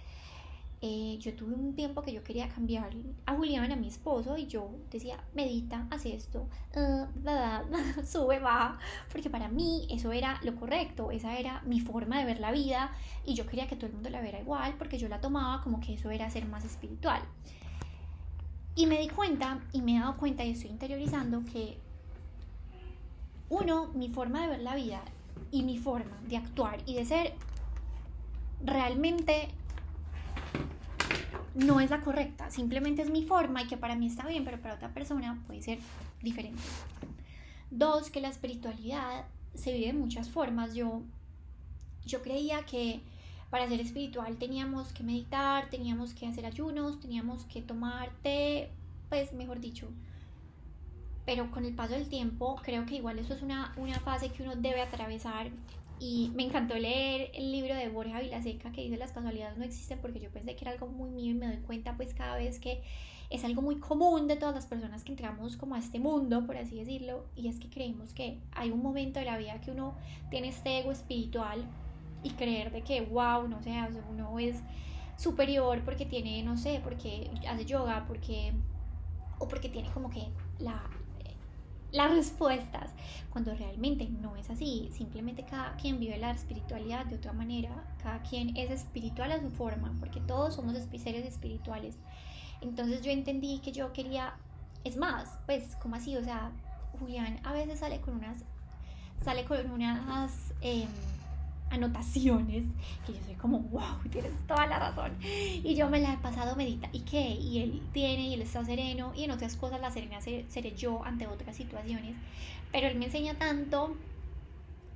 eh, 0.84 1.16
yo 1.20 1.32
tuve 1.34 1.54
un 1.54 1.76
tiempo 1.76 2.02
que 2.02 2.12
yo 2.12 2.24
quería 2.24 2.48
cambiar 2.48 2.90
a 3.26 3.36
Julián, 3.36 3.70
a 3.70 3.76
mi 3.76 3.86
esposo, 3.86 4.36
y 4.36 4.48
yo 4.48 4.68
decía, 4.90 5.16
medita, 5.32 5.86
haz 5.90 6.06
esto, 6.06 6.48
uh, 6.74 8.04
sube, 8.04 8.40
baja, 8.40 8.80
porque 9.12 9.30
para 9.30 9.46
mí 9.46 9.86
eso 9.90 10.10
era 10.10 10.40
lo 10.42 10.56
correcto, 10.56 11.12
esa 11.12 11.38
era 11.38 11.62
mi 11.66 11.78
forma 11.78 12.18
de 12.18 12.24
ver 12.24 12.40
la 12.40 12.50
vida, 12.50 12.90
y 13.24 13.34
yo 13.34 13.46
quería 13.46 13.68
que 13.68 13.76
todo 13.76 13.86
el 13.86 13.92
mundo 13.92 14.10
la 14.10 14.20
viera 14.20 14.40
igual, 14.40 14.74
porque 14.76 14.98
yo 14.98 15.08
la 15.08 15.20
tomaba 15.20 15.62
como 15.62 15.78
que 15.78 15.94
eso 15.94 16.10
era 16.10 16.28
ser 16.30 16.46
más 16.46 16.64
espiritual. 16.64 17.22
Y 18.74 18.86
me 18.86 18.98
di 18.98 19.08
cuenta, 19.08 19.60
y 19.72 19.82
me 19.82 19.96
he 19.96 20.00
dado 20.00 20.16
cuenta, 20.16 20.44
y 20.44 20.52
estoy 20.52 20.70
interiorizando 20.70 21.44
que 21.44 21.78
uno, 23.48 23.88
mi 23.94 24.08
forma 24.08 24.42
de 24.42 24.48
ver 24.48 24.60
la 24.60 24.74
vida 24.74 25.02
y 25.50 25.62
mi 25.62 25.76
forma 25.76 26.18
de 26.26 26.38
actuar 26.38 26.78
y 26.86 26.94
de 26.94 27.04
ser 27.04 27.34
realmente 28.64 29.48
no 31.54 31.80
es 31.80 31.90
la 31.90 32.00
correcta, 32.00 32.50
simplemente 32.50 33.02
es 33.02 33.10
mi 33.10 33.24
forma 33.24 33.62
y 33.62 33.66
que 33.66 33.76
para 33.76 33.94
mí 33.94 34.06
está 34.06 34.26
bien, 34.26 34.44
pero 34.44 34.60
para 34.60 34.76
otra 34.76 34.94
persona 34.94 35.42
puede 35.46 35.60
ser 35.60 35.78
diferente. 36.22 36.62
Dos, 37.70 38.10
que 38.10 38.20
la 38.20 38.28
espiritualidad 38.28 39.26
se 39.54 39.72
vive 39.72 39.88
de 39.88 39.92
muchas 39.92 40.30
formas. 40.30 40.74
Yo, 40.74 41.02
yo 42.06 42.22
creía 42.22 42.64
que 42.64 43.02
para 43.52 43.68
ser 43.68 43.82
espiritual 43.82 44.38
teníamos 44.38 44.94
que 44.94 45.02
meditar, 45.02 45.68
teníamos 45.68 46.14
que 46.14 46.26
hacer 46.26 46.46
ayunos, 46.46 46.98
teníamos 47.00 47.44
que 47.44 47.60
tomar 47.60 48.08
té, 48.22 48.70
pues 49.10 49.34
mejor 49.34 49.60
dicho. 49.60 49.88
Pero 51.26 51.50
con 51.50 51.66
el 51.66 51.74
paso 51.74 51.92
del 51.92 52.08
tiempo 52.08 52.56
creo 52.62 52.86
que 52.86 52.94
igual 52.94 53.18
eso 53.18 53.34
es 53.34 53.42
una, 53.42 53.74
una 53.76 54.00
fase 54.00 54.30
que 54.30 54.42
uno 54.42 54.56
debe 54.56 54.80
atravesar 54.80 55.50
y 56.00 56.32
me 56.34 56.44
encantó 56.44 56.76
leer 56.76 57.30
el 57.34 57.52
libro 57.52 57.74
de 57.74 57.90
Borja 57.90 58.20
Vilaseca 58.20 58.72
que 58.72 58.84
dice 58.84 58.96
las 58.96 59.12
casualidades 59.12 59.58
no 59.58 59.64
existen 59.64 59.98
porque 60.00 60.18
yo 60.18 60.30
pensé 60.30 60.56
que 60.56 60.64
era 60.64 60.72
algo 60.72 60.86
muy 60.86 61.10
mío 61.10 61.32
y 61.32 61.34
me 61.34 61.46
doy 61.46 61.58
cuenta 61.58 61.94
pues 61.94 62.14
cada 62.14 62.36
vez 62.36 62.58
que 62.58 62.80
es 63.28 63.44
algo 63.44 63.60
muy 63.60 63.76
común 63.76 64.28
de 64.28 64.36
todas 64.36 64.54
las 64.54 64.64
personas 64.64 65.04
que 65.04 65.12
entramos 65.12 65.58
como 65.58 65.74
a 65.74 65.78
este 65.78 65.98
mundo, 65.98 66.46
por 66.46 66.56
así 66.56 66.76
decirlo, 66.76 67.26
y 67.36 67.48
es 67.48 67.58
que 67.58 67.68
creemos 67.68 68.14
que 68.14 68.38
hay 68.52 68.70
un 68.70 68.82
momento 68.82 69.20
de 69.20 69.26
la 69.26 69.36
vida 69.36 69.60
que 69.60 69.70
uno 69.70 69.94
tiene 70.30 70.48
este 70.48 70.78
ego 70.78 70.90
espiritual 70.90 71.66
y 72.22 72.30
creer 72.30 72.72
de 72.72 72.82
que, 72.82 73.00
wow, 73.02 73.48
no 73.48 73.62
sé, 73.62 73.72
uno 74.10 74.38
es 74.38 74.56
superior 75.16 75.82
porque 75.84 76.06
tiene, 76.06 76.42
no 76.42 76.56
sé, 76.56 76.80
porque 76.82 77.30
hace 77.48 77.64
yoga, 77.64 78.04
porque, 78.06 78.52
o 79.38 79.48
porque 79.48 79.68
tiene 79.68 79.90
como 79.90 80.10
que 80.10 80.28
la, 80.58 80.82
las 81.92 82.10
respuestas, 82.10 82.90
cuando 83.30 83.54
realmente 83.54 84.08
no 84.08 84.36
es 84.36 84.50
así. 84.50 84.90
Simplemente 84.92 85.44
cada 85.44 85.76
quien 85.76 86.00
vive 86.00 86.16
la 86.18 86.32
espiritualidad 86.32 87.06
de 87.06 87.16
otra 87.16 87.32
manera, 87.32 87.70
cada 88.02 88.22
quien 88.22 88.56
es 88.56 88.70
espiritual 88.70 89.30
a 89.32 89.40
su 89.40 89.50
forma, 89.50 89.94
porque 90.00 90.20
todos 90.20 90.54
somos 90.54 90.74
seres 90.98 91.26
espirituales. 91.26 91.96
Entonces 92.60 93.02
yo 93.02 93.10
entendí 93.10 93.58
que 93.58 93.72
yo 93.72 93.92
quería, 93.92 94.34
es 94.84 94.96
más, 94.96 95.38
pues, 95.46 95.76
como 95.76 95.96
así? 95.96 96.16
O 96.16 96.24
sea, 96.24 96.52
Julián 96.98 97.40
a 97.44 97.52
veces 97.52 97.80
sale 97.80 98.00
con 98.00 98.14
unas, 98.14 98.44
sale 99.22 99.44
con 99.44 99.70
unas... 99.70 100.54
Eh, 100.62 100.86
anotaciones 101.72 102.64
que 103.06 103.14
yo 103.14 103.18
soy 103.24 103.34
como, 103.34 103.60
wow, 103.60 103.98
tienes 104.10 104.32
toda 104.46 104.66
la 104.66 104.78
razón. 104.78 105.16
Y 105.22 105.74
yo 105.74 105.88
me 105.88 106.00
la 106.00 106.12
he 106.14 106.18
pasado 106.18 106.54
medita. 106.54 106.88
¿Y 106.92 107.00
qué? 107.00 107.30
Y 107.30 107.60
él 107.60 107.82
tiene, 107.92 108.28
y 108.28 108.34
él 108.34 108.42
está 108.42 108.64
sereno, 108.64 109.12
y 109.16 109.24
en 109.24 109.30
otras 109.30 109.56
cosas 109.56 109.80
la 109.80 109.90
serena 109.90 110.20
seré 110.20 110.74
yo 110.76 111.02
ante 111.04 111.26
otras 111.26 111.56
situaciones. 111.56 112.14
Pero 112.70 112.88
él 112.88 112.98
me 112.98 113.06
enseña 113.06 113.34
tanto, 113.34 113.96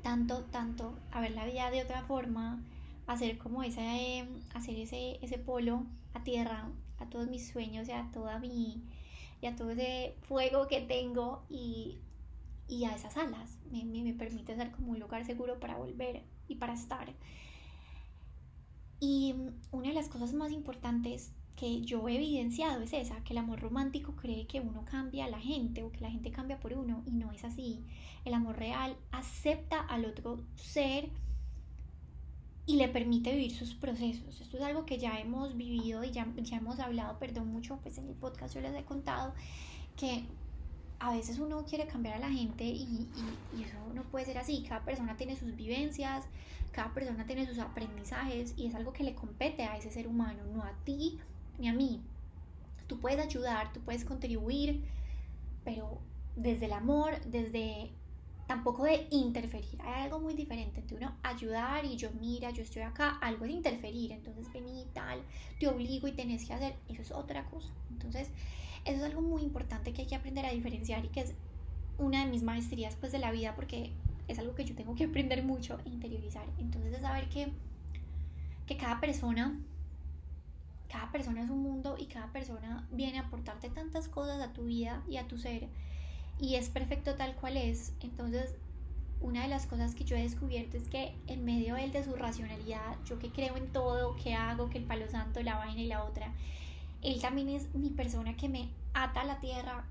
tanto, 0.03 0.45
tanto 0.45 0.95
a 1.13 1.21
ver 1.21 1.33
la 1.33 1.47
vida 1.47 1.71
de 1.71 1.83
otra 1.83 2.03
forma, 2.03 2.63
hacer 3.07 3.39
como 3.39 3.63
ese, 3.63 4.27
hacer 4.55 4.79
ese, 4.79 5.19
ese 5.23 5.39
polo 5.39 5.85
a 6.15 6.23
tierra, 6.23 6.69
a 6.99 7.07
todos 7.07 7.29
mis 7.29 7.49
sueños 7.49 7.89
y 7.89 7.93
a 7.93 8.09
toda 8.13 8.39
mi, 8.39 8.83
y 9.41 9.47
a 9.47 9.57
todo 9.57 9.71
ese 9.71 10.15
fuego 10.29 10.67
que 10.69 10.81
tengo 10.81 11.43
y, 11.49 11.99
y 12.69 12.85
a 12.85 12.95
esas 12.95 13.17
alas. 13.17 13.59
Me, 13.71 13.85
me, 13.85 14.03
me, 14.03 14.13
permite 14.13 14.55
ser 14.57 14.71
como 14.73 14.93
un 14.93 15.01
lugar 15.01 15.25
seguro 15.25 15.59
para 15.59 15.77
volver 15.77 16.23
y 16.49 16.57
para 16.57 16.75
estar. 16.75 17.13
Y 19.01 19.35
una 19.73 19.89
de 19.89 19.95
las 19.95 20.09
cosas 20.09 20.33
más 20.33 20.53
importantes 20.53 21.33
que 21.57 21.81
yo 21.81 22.07
he 22.09 22.17
evidenciado 22.17 22.83
es 22.83 22.93
esa, 22.93 23.23
que 23.25 23.33
el 23.33 23.39
amor 23.39 23.61
romántico 23.61 24.15
cree 24.15 24.47
que 24.47 24.61
uno 24.61 24.85
cambia 24.85 25.25
a 25.25 25.29
la 25.29 25.41
gente 25.41 25.83
o 25.83 25.91
que 25.91 26.01
la 26.01 26.11
gente 26.11 26.31
cambia 26.31 26.61
por 26.61 26.75
uno 26.75 27.03
y 27.07 27.13
no 27.13 27.33
es 27.33 27.45
así. 27.45 27.85
El 28.25 28.35
amor 28.35 28.59
real 28.59 28.97
acepta 29.11 29.81
al 29.81 30.05
otro 30.05 30.39
ser 30.55 31.09
y 32.67 32.77
le 32.77 32.89
permite 32.89 33.33
vivir 33.33 33.53
sus 33.53 33.75
procesos. 33.75 34.41
Esto 34.41 34.59
es 34.59 34.63
algo 34.63 34.85
que 34.85 34.99
ya 34.99 35.19
hemos 35.19 35.57
vivido 35.57 36.05
y 36.05 36.11
ya, 36.11 36.27
ya 36.37 36.57
hemos 36.59 36.79
hablado, 36.79 37.19
perdón 37.19 37.49
mucho, 37.49 37.79
pues 37.83 37.97
en 37.99 38.09
el 38.09 38.15
podcast 38.15 38.55
yo 38.55 38.61
les 38.61 38.75
he 38.75 38.85
contado 38.85 39.33
que 39.97 40.25
a 40.99 41.13
veces 41.13 41.39
uno 41.39 41.65
quiere 41.65 41.87
cambiar 41.87 42.17
a 42.17 42.19
la 42.19 42.31
gente 42.31 42.65
y, 42.65 42.83
y, 42.83 43.59
y, 43.59 43.63
eso 43.65 43.77
no 43.95 44.03
puede 44.05 44.25
ser 44.25 44.39
así. 44.39 44.65
Cada 44.69 44.85
persona 44.85 45.17
tiene 45.17 45.37
sus 45.37 45.55
vivencias, 45.55 46.25
cada 46.73 46.93
persona 46.95 47.27
tiene 47.27 47.47
sus 47.47 47.59
aprendizajes 47.59 48.55
y 48.57 48.67
es 48.67 48.75
algo 48.75 48.93
que 48.93 49.05
le 49.05 49.15
compete 49.15 49.65
a 49.65 49.77
ese 49.77 49.91
ser 49.91 50.07
humano, 50.07 50.45
no 50.53 50.63
a 50.63 50.73
ti 50.85 51.19
ni 51.59 51.69
a 51.69 51.73
mí. 51.73 52.01
Tú 52.87 52.99
puedes 53.01 53.25
ayudar, 53.25 53.73
tú 53.73 53.81
puedes 53.81 54.05
contribuir, 54.05 54.85
pero 55.65 55.99
desde 56.37 56.67
el 56.67 56.73
amor, 56.73 57.21
desde 57.25 57.91
tampoco 58.47 58.85
de 58.85 59.09
interferir. 59.11 59.81
Hay 59.83 60.05
algo 60.05 60.21
muy 60.21 60.35
diferente 60.35 60.81
entre 60.81 60.97
uno 60.97 61.17
ayudar 61.23 61.85
y 61.85 61.97
yo, 61.97 62.11
mira, 62.21 62.51
yo 62.51 62.63
estoy 62.63 62.83
acá, 62.83 63.19
algo 63.21 63.45
es 63.45 63.51
interferir, 63.51 64.13
entonces 64.13 64.51
vení 64.53 64.83
y 64.83 64.87
tal, 64.87 65.21
te 65.59 65.67
obligo 65.67 66.07
y 66.07 66.13
tenés 66.13 66.47
que 66.47 66.55
hacer, 66.55 66.77
eso 66.89 67.03
es 67.03 67.11
otra 67.11 67.45
cosa. 67.47 67.69
Entonces, 67.91 68.29
eso 68.87 68.99
es 68.99 69.03
algo 69.03 69.23
muy 69.23 69.43
importante 69.43 69.93
que 69.93 70.03
hay 70.03 70.09
que 70.09 70.17
aprender 70.17 70.47
a 70.47 70.51
diferenciar 70.51 71.05
y 71.05 71.09
que 71.09 71.21
es 71.21 71.35
una 71.99 72.25
de 72.25 72.31
mis 72.31 72.43
maestrías 72.43 72.97
pues 72.97 73.13
de 73.13 73.19
la 73.19 73.31
vida 73.31 73.55
porque 73.55 73.93
es 74.29 74.39
algo 74.39 74.55
que 74.55 74.65
yo 74.65 74.75
tengo 74.75 74.95
que 74.95 75.05
aprender 75.05 75.43
mucho 75.43 75.79
e 75.85 75.91
interiorizar. 75.91 76.47
Entonces, 76.59 76.95
es 76.95 77.01
saber 77.01 77.29
que, 77.29 77.53
que 78.67 78.77
cada 78.77 79.01
persona 79.01 79.59
cada 80.89 81.11
persona 81.11 81.43
es 81.43 81.51
un 81.51 81.63
mundo 81.63 81.97
y 81.99 82.07
cada 82.07 82.33
persona 82.33 82.87
viene 82.93 83.19
a 83.19 83.23
aportarte 83.23 83.69
tantas 83.71 84.09
cosas 84.09 84.41
a 84.41 84.53
tu 84.53 84.65
vida 84.65 85.03
y 85.09 85.17
a 85.17 85.27
tu 85.27 85.37
ser 85.37 85.69
y 86.39 86.55
es 86.55 86.69
perfecto 86.69 87.15
tal 87.15 87.35
cual 87.35 87.57
es. 87.57 87.93
Entonces, 88.01 88.55
una 89.21 89.43
de 89.43 89.49
las 89.49 89.67
cosas 89.67 89.95
que 89.95 90.05
yo 90.05 90.17
he 90.17 90.23
descubierto 90.23 90.77
es 90.77 90.89
que 90.89 91.15
en 91.27 91.45
medio 91.45 91.75
de, 91.75 91.85
él, 91.85 91.93
de 91.93 92.05
su 92.05 92.15
racionalidad, 92.15 92.97
yo 93.05 93.19
que 93.19 93.31
creo 93.31 93.57
en 93.57 93.73
todo, 93.73 94.17
que 94.17 94.35
hago, 94.35 94.69
que 94.69 94.79
el 94.79 94.85
palo 94.85 95.09
santo, 95.09 95.43
la 95.43 95.57
vaina 95.57 95.81
y 95.81 95.87
la 95.87 96.05
otra, 96.05 96.33
él 97.03 97.21
también 97.21 97.49
es 97.49 97.75
mi 97.75 97.91
persona 97.91 98.37
que 98.37 98.49
me 98.49 98.71
ata 98.95 99.23
a 99.23 99.25
la 99.25 99.41
tierra, 99.41 99.89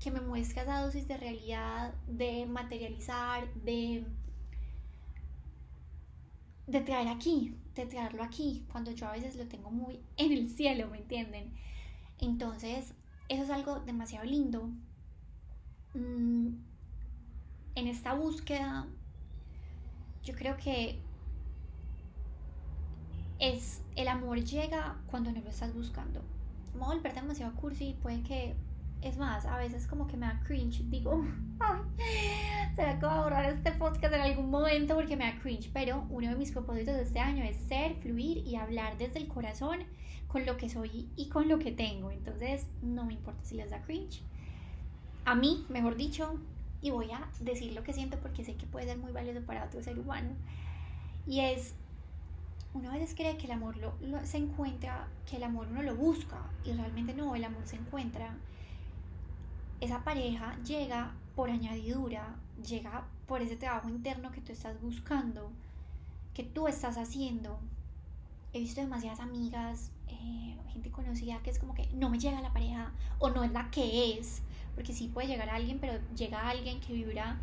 que 0.00 0.10
me 0.10 0.20
muestra 0.20 0.62
esa 0.62 0.80
dosis 0.80 1.08
de 1.08 1.16
realidad, 1.16 1.94
de 2.06 2.46
materializar, 2.46 3.52
de 3.54 4.04
de 6.66 6.80
traer 6.80 7.08
aquí, 7.08 7.56
de 7.74 7.86
traerlo 7.86 8.22
aquí, 8.22 8.64
cuando 8.72 8.90
yo 8.90 9.06
a 9.06 9.12
veces 9.12 9.36
lo 9.36 9.46
tengo 9.46 9.70
muy 9.70 10.00
en 10.16 10.32
el 10.32 10.48
cielo, 10.48 10.88
¿me 10.88 10.98
entienden? 10.98 11.52
Entonces, 12.18 12.94
eso 13.28 13.42
es 13.42 13.50
algo 13.50 13.80
demasiado 13.80 14.24
lindo. 14.24 14.70
Mm, 15.94 16.54
en 17.74 17.86
esta 17.88 18.14
búsqueda, 18.14 18.86
yo 20.22 20.34
creo 20.34 20.56
que 20.56 21.00
es 23.38 23.82
el 23.96 24.08
amor 24.08 24.42
llega 24.42 24.96
cuando 25.06 25.32
no 25.32 25.40
lo 25.40 25.50
estás 25.50 25.74
buscando. 25.74 26.22
Vamos 26.74 26.90
a 26.90 26.94
volver 26.96 27.14
demasiado 27.14 27.54
cursi, 27.54 27.96
puede 28.02 28.22
que 28.22 28.54
es 29.04 29.18
más, 29.18 29.44
a 29.44 29.58
veces 29.58 29.86
como 29.86 30.06
que 30.06 30.16
me 30.16 30.26
da 30.26 30.40
cringe. 30.46 30.82
Digo, 30.88 31.24
será 32.74 32.98
que 32.98 33.06
voy 33.06 33.14
a 33.14 33.20
borrar 33.20 33.44
este 33.44 33.72
podcast 33.72 34.14
en 34.14 34.20
algún 34.20 34.50
momento 34.50 34.94
porque 34.94 35.16
me 35.16 35.24
da 35.24 35.38
cringe. 35.38 35.70
Pero 35.72 36.06
uno 36.08 36.30
de 36.30 36.36
mis 36.36 36.52
propósitos 36.52 36.94
de 36.94 37.02
este 37.02 37.20
año 37.20 37.44
es 37.44 37.56
ser, 37.56 37.96
fluir 37.96 38.38
y 38.38 38.56
hablar 38.56 38.96
desde 38.96 39.18
el 39.18 39.28
corazón 39.28 39.80
con 40.26 40.46
lo 40.46 40.56
que 40.56 40.68
soy 40.68 41.10
y 41.16 41.28
con 41.28 41.48
lo 41.48 41.58
que 41.58 41.70
tengo. 41.70 42.10
Entonces, 42.10 42.66
no 42.82 43.04
me 43.04 43.12
importa 43.12 43.44
si 43.44 43.56
les 43.56 43.70
da 43.70 43.82
cringe. 43.82 44.22
A 45.26 45.34
mí, 45.34 45.66
mejor 45.68 45.96
dicho, 45.96 46.40
y 46.80 46.90
voy 46.90 47.10
a 47.12 47.28
decir 47.40 47.72
lo 47.72 47.82
que 47.82 47.92
siento 47.92 48.18
porque 48.18 48.44
sé 48.44 48.56
que 48.56 48.66
puede 48.66 48.86
ser 48.86 48.98
muy 48.98 49.12
valioso 49.12 49.40
para 49.46 49.64
otro 49.64 49.82
ser 49.82 49.98
humano. 49.98 50.30
Y 51.26 51.40
es, 51.40 51.74
uno 52.74 52.90
a 52.90 52.94
veces 52.94 53.14
cree 53.14 53.36
que 53.36 53.46
el 53.46 53.52
amor 53.52 53.76
lo, 53.76 53.94
se 54.24 54.36
encuentra, 54.36 55.08
que 55.28 55.36
el 55.36 55.44
amor 55.44 55.68
uno 55.70 55.82
lo 55.82 55.94
busca 55.94 56.38
y 56.64 56.72
realmente 56.72 57.14
no, 57.14 57.34
el 57.34 57.44
amor 57.44 57.66
se 57.66 57.76
encuentra 57.76 58.36
esa 59.80 60.02
pareja 60.02 60.56
llega 60.64 61.12
por 61.36 61.50
añadidura, 61.50 62.36
llega 62.66 63.04
por 63.26 63.42
ese 63.42 63.56
trabajo 63.56 63.88
interno 63.88 64.30
que 64.30 64.40
tú 64.40 64.52
estás 64.52 64.80
buscando, 64.80 65.50
que 66.32 66.42
tú 66.42 66.68
estás 66.68 66.96
haciendo. 66.96 67.58
He 68.52 68.60
visto 68.60 68.80
demasiadas 68.80 69.20
amigas, 69.20 69.90
eh, 70.08 70.56
gente 70.72 70.90
conocida 70.90 71.42
que 71.42 71.50
es 71.50 71.58
como 71.58 71.74
que 71.74 71.86
no 71.88 72.08
me 72.08 72.18
llega 72.18 72.40
la 72.40 72.52
pareja 72.52 72.92
o 73.18 73.30
no 73.30 73.42
es 73.44 73.52
la 73.52 73.70
que 73.70 74.18
es, 74.18 74.42
porque 74.74 74.92
sí 74.92 75.08
puede 75.08 75.28
llegar 75.28 75.50
a 75.50 75.56
alguien, 75.56 75.78
pero 75.80 75.94
llega 76.16 76.48
alguien 76.48 76.80
que 76.80 76.92
vibra, 76.92 77.38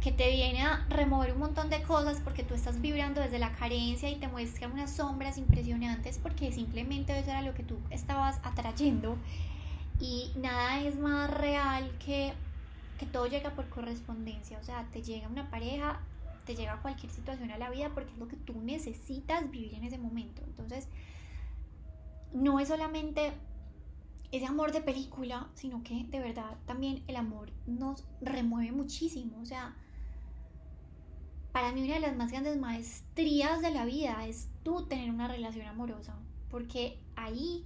que 0.00 0.12
te 0.12 0.30
viene 0.30 0.62
a 0.62 0.86
remover 0.88 1.32
un 1.32 1.40
montón 1.40 1.68
de 1.68 1.82
cosas 1.82 2.20
porque 2.22 2.42
tú 2.42 2.54
estás 2.54 2.80
vibrando 2.80 3.20
desde 3.20 3.38
la 3.38 3.52
carencia 3.52 4.08
y 4.08 4.16
te 4.16 4.28
muestra 4.28 4.68
unas 4.68 4.96
sombras 4.96 5.36
impresionantes 5.36 6.18
porque 6.18 6.52
simplemente 6.52 7.18
eso 7.18 7.30
era 7.30 7.42
lo 7.42 7.54
que 7.54 7.62
tú 7.62 7.78
estabas 7.90 8.40
atrayendo. 8.42 9.16
Y 10.00 10.32
nada 10.36 10.80
es 10.80 10.98
más 10.98 11.30
real 11.30 11.90
que 12.04 12.32
que 13.00 13.06
todo 13.06 13.26
llega 13.26 13.54
por 13.54 13.66
correspondencia, 13.70 14.58
o 14.58 14.62
sea, 14.62 14.86
te 14.92 15.02
llega 15.02 15.26
una 15.26 15.50
pareja, 15.50 16.00
te 16.44 16.54
llega 16.54 16.82
cualquier 16.82 17.10
situación 17.10 17.50
a 17.50 17.56
la 17.56 17.70
vida 17.70 17.88
porque 17.94 18.12
es 18.12 18.18
lo 18.18 18.28
que 18.28 18.36
tú 18.36 18.60
necesitas 18.60 19.50
vivir 19.50 19.72
en 19.72 19.84
ese 19.84 19.96
momento. 19.96 20.42
Entonces, 20.44 20.86
no 22.34 22.60
es 22.60 22.68
solamente 22.68 23.32
ese 24.32 24.44
amor 24.44 24.72
de 24.72 24.82
película, 24.82 25.48
sino 25.54 25.82
que 25.82 26.04
de 26.04 26.20
verdad 26.20 26.58
también 26.66 27.02
el 27.08 27.16
amor 27.16 27.50
nos 27.66 28.04
remueve 28.20 28.70
muchísimo, 28.70 29.40
o 29.40 29.46
sea, 29.46 29.74
para 31.52 31.72
mí 31.72 31.82
una 31.84 31.94
de 31.94 32.00
las 32.00 32.16
más 32.16 32.30
grandes 32.30 32.58
maestrías 32.58 33.60
de 33.62 33.70
la 33.70 33.84
vida 33.84 34.26
es 34.26 34.48
tú 34.62 34.86
tener 34.86 35.10
una 35.10 35.28
relación 35.28 35.66
amorosa, 35.66 36.14
porque 36.50 36.98
ahí 37.16 37.64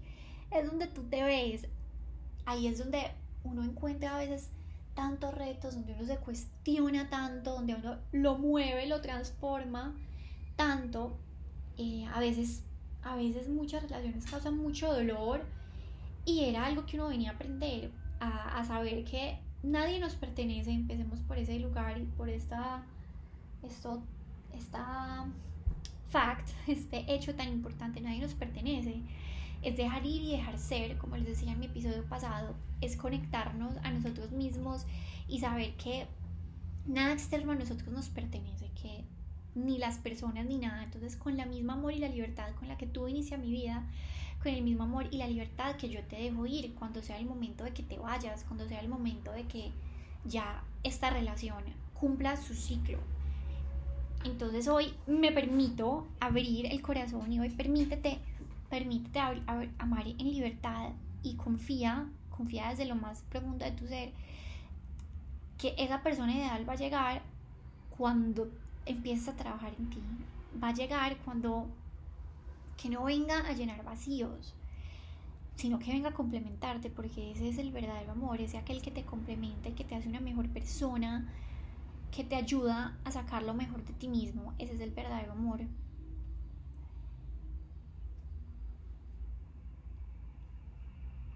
es 0.50 0.66
donde 0.66 0.86
tú 0.86 1.02
te 1.04 1.22
ves 1.22 1.68
ahí 2.46 2.66
es 2.66 2.78
donde 2.78 3.10
uno 3.42 3.64
encuentra 3.64 4.14
a 4.14 4.18
veces 4.18 4.50
tantos 4.94 5.34
retos, 5.34 5.74
donde 5.74 5.92
uno 5.94 6.06
se 6.06 6.18
cuestiona 6.18 7.10
tanto, 7.10 7.52
donde 7.54 7.74
uno 7.74 7.96
lo 8.12 8.38
mueve, 8.38 8.86
lo 8.86 9.00
transforma 9.00 9.94
tanto. 10.56 11.18
Eh, 11.76 12.06
a 12.12 12.20
veces, 12.20 12.62
a 13.02 13.16
veces 13.16 13.48
muchas 13.48 13.82
relaciones 13.82 14.26
causan 14.26 14.56
mucho 14.56 14.92
dolor 14.92 15.44
y 16.24 16.44
era 16.44 16.64
algo 16.64 16.86
que 16.86 16.96
uno 16.96 17.08
venía 17.08 17.30
a 17.30 17.34
aprender, 17.34 17.90
a, 18.20 18.58
a 18.58 18.64
saber 18.64 19.04
que 19.04 19.38
nadie 19.62 19.98
nos 19.98 20.14
pertenece, 20.14 20.70
empecemos 20.70 21.20
por 21.20 21.38
ese 21.38 21.58
lugar 21.58 21.98
y 21.98 22.04
por 22.04 22.28
esta, 22.28 22.84
esto, 23.64 24.02
esta 24.52 25.26
fact, 26.08 26.50
este 26.68 27.12
hecho 27.12 27.34
tan 27.34 27.48
importante, 27.48 28.00
nadie 28.00 28.20
nos 28.20 28.34
pertenece 28.34 29.02
es 29.64 29.76
dejar 29.78 30.04
ir 30.04 30.22
y 30.22 30.32
dejar 30.32 30.58
ser, 30.58 30.98
como 30.98 31.16
les 31.16 31.26
decía 31.26 31.52
en 31.52 31.58
mi 31.58 31.66
episodio 31.66 32.04
pasado, 32.04 32.54
es 32.82 32.96
conectarnos 32.96 33.78
a 33.82 33.90
nosotros 33.90 34.30
mismos 34.30 34.84
y 35.26 35.40
saber 35.40 35.74
que 35.76 36.06
nada 36.86 37.14
externo 37.14 37.52
a 37.52 37.54
nosotros 37.54 37.88
nos 37.88 38.10
pertenece, 38.10 38.70
que 38.80 39.04
ni 39.54 39.78
las 39.78 39.96
personas 39.98 40.44
ni 40.44 40.58
nada. 40.58 40.84
Entonces, 40.84 41.16
con 41.16 41.38
la 41.38 41.46
misma 41.46 41.72
amor 41.72 41.94
y 41.94 41.98
la 41.98 42.08
libertad 42.08 42.54
con 42.58 42.68
la 42.68 42.76
que 42.76 42.86
tú 42.86 43.08
inicia 43.08 43.38
mi 43.38 43.50
vida, 43.50 43.86
con 44.42 44.52
el 44.52 44.62
mismo 44.62 44.84
amor 44.84 45.08
y 45.10 45.16
la 45.16 45.28
libertad 45.28 45.76
que 45.76 45.88
yo 45.88 46.02
te 46.02 46.16
dejo 46.16 46.44
ir 46.44 46.74
cuando 46.74 47.00
sea 47.00 47.18
el 47.18 47.24
momento 47.24 47.64
de 47.64 47.72
que 47.72 47.82
te 47.82 47.98
vayas, 47.98 48.44
cuando 48.44 48.68
sea 48.68 48.80
el 48.80 48.88
momento 48.88 49.32
de 49.32 49.44
que 49.44 49.72
ya 50.26 50.62
esta 50.82 51.08
relación 51.08 51.64
cumpla 51.94 52.36
su 52.36 52.54
ciclo. 52.54 52.98
Entonces 54.24 54.68
hoy 54.68 54.94
me 55.06 55.32
permito 55.32 56.06
abrir 56.20 56.66
el 56.66 56.80
corazón 56.82 57.32
y 57.32 57.40
hoy 57.40 57.50
permítete 57.50 58.20
permítete 58.74 59.20
amar 59.78 60.04
en 60.06 60.18
libertad 60.18 60.90
y 61.22 61.34
confía, 61.34 62.08
confía 62.36 62.70
desde 62.70 62.86
lo 62.86 62.96
más 62.96 63.22
profundo 63.30 63.64
de 63.64 63.70
tu 63.70 63.86
ser, 63.86 64.10
que 65.58 65.76
esa 65.78 66.02
persona 66.02 66.34
ideal 66.34 66.68
va 66.68 66.72
a 66.72 66.76
llegar 66.76 67.22
cuando 67.96 68.50
empieces 68.84 69.28
a 69.28 69.36
trabajar 69.36 69.72
en 69.78 69.90
ti. 69.90 70.02
Va 70.60 70.70
a 70.70 70.74
llegar 70.74 71.16
cuando 71.18 71.68
que 72.76 72.88
no 72.88 73.04
venga 73.04 73.46
a 73.46 73.52
llenar 73.52 73.84
vacíos, 73.84 74.54
sino 75.54 75.78
que 75.78 75.92
venga 75.92 76.08
a 76.08 76.14
complementarte, 76.14 76.90
porque 76.90 77.30
ese 77.30 77.48
es 77.48 77.58
el 77.58 77.70
verdadero 77.70 78.10
amor, 78.10 78.40
ese 78.40 78.58
aquel 78.58 78.82
que 78.82 78.90
te 78.90 79.04
complementa 79.04 79.68
y 79.68 79.72
que 79.72 79.84
te 79.84 79.94
hace 79.94 80.08
una 80.08 80.20
mejor 80.20 80.48
persona, 80.48 81.32
que 82.14 82.22
te 82.22 82.36
ayuda 82.36 82.96
a 83.04 83.10
sacar 83.10 83.42
lo 83.42 83.54
mejor 83.54 83.84
de 83.84 83.92
ti 83.92 84.08
mismo. 84.08 84.54
Ese 84.58 84.74
es 84.74 84.80
el 84.80 84.90
verdadero 84.90 85.32
amor. 85.32 85.60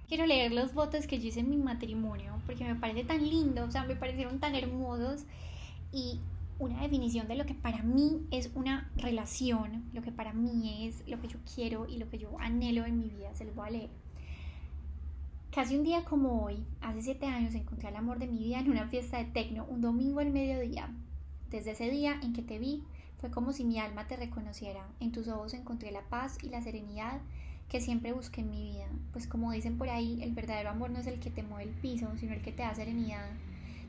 Quiero 0.07 0.25
leer 0.25 0.53
los 0.53 0.73
votos 0.73 1.07
que 1.07 1.19
yo 1.19 1.29
hice 1.29 1.41
en 1.41 1.51
mi 1.51 1.59
matrimonio 1.59 2.41
porque 2.47 2.65
me 2.65 2.77
parece 2.77 3.05
tan 3.05 3.29
lindo, 3.29 3.65
o 3.65 3.71
sea, 3.71 3.85
me 3.85 3.97
parecieron 3.97 4.39
tan 4.39 4.55
hermosos 4.55 5.25
y 5.93 6.21
una 6.59 6.81
definición 6.81 7.29
de 7.29 7.35
lo 7.35 7.45
que 7.45 7.55
para 7.55 7.83
mí 7.83 8.27
es 8.31 8.51
una 8.55 8.91
relación, 8.97 9.85
lo 9.93 10.01
que 10.01 10.11
para 10.11 10.33
mí 10.33 10.87
es, 10.87 11.07
lo 11.07 11.21
que 11.21 11.29
yo 11.29 11.39
quiero 11.55 11.87
y 11.87 11.99
lo 11.99 12.09
que 12.09 12.19
yo 12.19 12.39
anhelo 12.39 12.87
en 12.87 12.99
mi 12.99 13.09
vida. 13.09 13.35
Se 13.35 13.45
los 13.45 13.55
voy 13.55 13.69
a 13.69 13.71
leer. 13.71 13.91
Casi 15.55 15.77
un 15.77 15.83
día 15.83 16.05
como 16.05 16.45
hoy, 16.45 16.63
hace 16.83 17.01
siete 17.01 17.27
años, 17.27 17.55
encontré 17.55 17.89
el 17.89 17.97
amor 17.97 18.19
de 18.19 18.27
mi 18.27 18.39
vida 18.39 18.61
en 18.61 18.71
una 18.71 18.87
fiesta 18.87 19.17
de 19.17 19.25
tecno, 19.25 19.65
un 19.65 19.81
domingo 19.81 20.21
al 20.21 20.31
mediodía. 20.31 20.91
Desde 21.51 21.71
ese 21.71 21.91
día 21.91 22.21
en 22.23 22.35
que 22.35 22.43
te 22.43 22.59
vi, 22.59 22.85
fue 23.19 23.31
como 23.31 23.55
si 23.55 23.65
mi 23.65 23.79
alma 23.79 24.07
te 24.07 24.17
reconociera. 24.17 24.87
En 25.01 25.11
tus 25.11 25.27
ojos 25.27 25.55
encontré 25.55 25.91
la 25.91 26.03
paz 26.03 26.37
y 26.43 26.51
la 26.51 26.61
serenidad 26.61 27.21
que 27.71 27.81
siempre 27.81 28.13
busqué 28.13 28.43
en 28.43 28.51
mi 28.51 28.73
vida. 28.73 28.89
Pues 29.13 29.27
como 29.27 29.51
dicen 29.51 29.79
por 29.79 29.89
ahí, 29.89 30.23
el 30.23 30.35
verdadero 30.35 30.69
amor 30.69 30.91
no 30.91 30.99
es 30.99 31.07
el 31.07 31.19
que 31.19 31.31
te 31.31 31.43
mueve 31.43 31.71
el 31.71 31.77
piso, 31.81 32.09
sino 32.19 32.35
el 32.35 32.43
que 32.43 32.53
te 32.53 32.63
da 32.63 32.75
serenidad. 32.75 33.31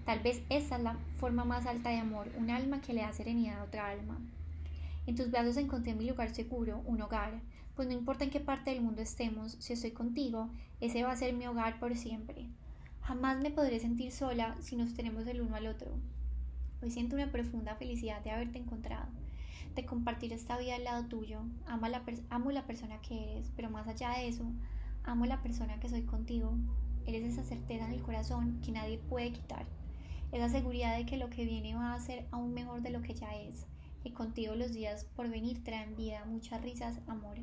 Tal 0.06 0.22
vez 0.22 0.42
esa 0.50 0.78
es 0.78 0.82
la 0.82 0.98
forma 1.20 1.44
más 1.44 1.66
alta 1.66 1.90
de 1.90 1.98
amor, 1.98 2.30
un 2.38 2.50
alma 2.52 2.80
que 2.80 2.94
le 2.94 3.02
da 3.02 3.12
serenidad 3.12 3.60
a 3.60 3.64
otra 3.66 3.90
alma. 3.90 4.18
En 5.08 5.16
tus 5.16 5.30
brazos 5.30 5.58
encontré 5.58 5.94
mi 5.94 6.10
lugar 6.10 6.34
seguro, 6.34 6.82
un 6.86 7.02
hogar, 7.02 7.34
pues 7.80 7.88
no 7.88 7.94
importa 7.94 8.26
en 8.26 8.30
qué 8.30 8.42
parte 8.42 8.72
del 8.72 8.82
mundo 8.82 9.02
estemos, 9.02 9.54
si 9.54 9.72
estoy 9.72 9.92
contigo, 9.92 10.50
ese 10.82 11.02
va 11.04 11.14
a 11.14 11.16
ser 11.16 11.34
mi 11.34 11.48
hogar 11.48 11.80
por 11.80 11.96
siempre. 11.96 12.50
Jamás 13.00 13.42
me 13.42 13.52
podré 13.52 13.80
sentir 13.80 14.12
sola 14.12 14.58
si 14.60 14.76
nos 14.76 14.94
tenemos 14.96 15.26
el 15.28 15.40
uno 15.40 15.56
al 15.56 15.66
otro. 15.66 15.90
Hoy 16.82 16.92
siento 16.92 17.16
una 17.16 17.32
profunda 17.32 17.78
felicidad 17.78 18.22
de 18.22 18.32
haberte 18.32 18.60
encontrado 18.60 19.08
de 19.76 19.86
compartir 19.86 20.34
esta 20.34 20.58
vida 20.58 20.76
al 20.76 20.84
lado 20.84 21.06
tuyo. 21.06 21.40
Amo 21.68 21.88
la, 21.88 22.04
amo 22.30 22.52
la 22.52 22.68
persona 22.68 23.00
que 23.00 23.32
eres, 23.32 23.50
pero 23.56 23.70
más 23.70 23.88
allá 23.88 24.10
de 24.10 24.28
eso, 24.28 24.44
amo 25.06 25.26
la 25.26 25.42
persona 25.42 25.80
que 25.80 25.88
soy 25.88 26.02
contigo. 26.02 26.52
Eres 27.06 27.24
esa 27.24 27.46
certeza 27.46 27.86
en 27.86 27.94
el 27.94 28.02
corazón 28.02 28.60
que 28.60 28.74
nadie 28.74 28.98
puede 28.98 29.32
quitar. 29.32 29.66
Esa 30.34 30.50
seguridad 30.50 30.98
de 30.98 31.06
que 31.06 31.16
lo 31.16 31.30
que 31.30 31.46
viene 31.46 31.76
va 31.76 31.94
a 31.94 32.00
ser 32.02 32.28
aún 32.32 32.54
mejor 32.54 32.82
de 32.82 32.90
lo 32.90 33.02
que 33.02 33.14
ya 33.14 33.34
es. 33.38 33.68
Que 34.04 34.12
contigo 34.14 34.54
los 34.56 34.74
días 34.74 35.06
por 35.16 35.30
venir 35.30 35.64
traen 35.64 35.96
vida, 35.96 36.26
muchas 36.26 36.62
risas, 36.62 37.00
amor. 37.08 37.38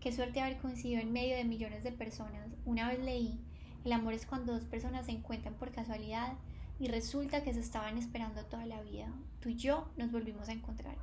Qué 0.00 0.12
suerte 0.12 0.40
haber 0.40 0.56
coincidido 0.56 1.02
en 1.02 1.12
medio 1.12 1.36
de 1.36 1.44
millones 1.44 1.84
de 1.84 1.92
personas. 1.92 2.48
Una 2.64 2.88
vez 2.88 3.00
leí, 3.00 3.38
el 3.84 3.92
amor 3.92 4.14
es 4.14 4.24
cuando 4.24 4.54
dos 4.54 4.64
personas 4.64 5.04
se 5.04 5.12
encuentran 5.12 5.52
por 5.52 5.72
casualidad 5.72 6.32
y 6.78 6.88
resulta 6.88 7.42
que 7.42 7.52
se 7.52 7.60
estaban 7.60 7.98
esperando 7.98 8.42
toda 8.46 8.64
la 8.64 8.80
vida. 8.80 9.12
Tú 9.40 9.50
y 9.50 9.56
yo 9.56 9.90
nos 9.98 10.10
volvimos 10.10 10.48
a 10.48 10.52
encontrar. 10.52 10.96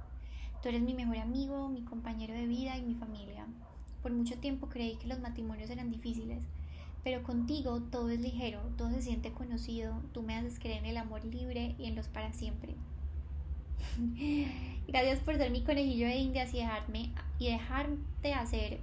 Tú 0.63 0.69
eres 0.69 0.81
mi 0.81 0.95
mejor 0.95 1.17
amigo, 1.17 1.69
mi 1.69 1.83
compañero 1.83 2.33
de 2.33 2.47
vida 2.47 2.75
y 2.75 2.81
mi 2.81 2.95
familia. 2.95 3.45
Por 4.01 4.13
mucho 4.13 4.39
tiempo 4.39 4.67
creí 4.67 4.95
que 4.95 5.07
los 5.07 5.19
matrimonios 5.19 5.69
eran 5.69 5.91
difíciles, 5.91 6.43
pero 7.03 7.21
contigo 7.21 7.79
todo 7.81 8.09
es 8.09 8.19
ligero, 8.19 8.61
todo 8.77 8.89
se 8.89 9.03
siente 9.03 9.31
conocido, 9.31 10.01
tú 10.11 10.23
me 10.23 10.35
haces 10.35 10.57
creer 10.57 10.79
en 10.79 10.85
el 10.85 10.97
amor 10.97 11.23
libre 11.23 11.75
y 11.77 11.85
en 11.85 11.95
los 11.95 12.07
para 12.07 12.33
siempre. 12.33 12.73
Gracias 14.87 15.19
por 15.19 15.37
ser 15.37 15.51
mi 15.51 15.63
conejillo 15.63 16.07
de 16.07 16.17
indias 16.17 16.51
y 16.55 16.57
dejarme 16.57 17.11
y 17.37 17.51
dejarte 17.51 18.33
hacer 18.33 18.79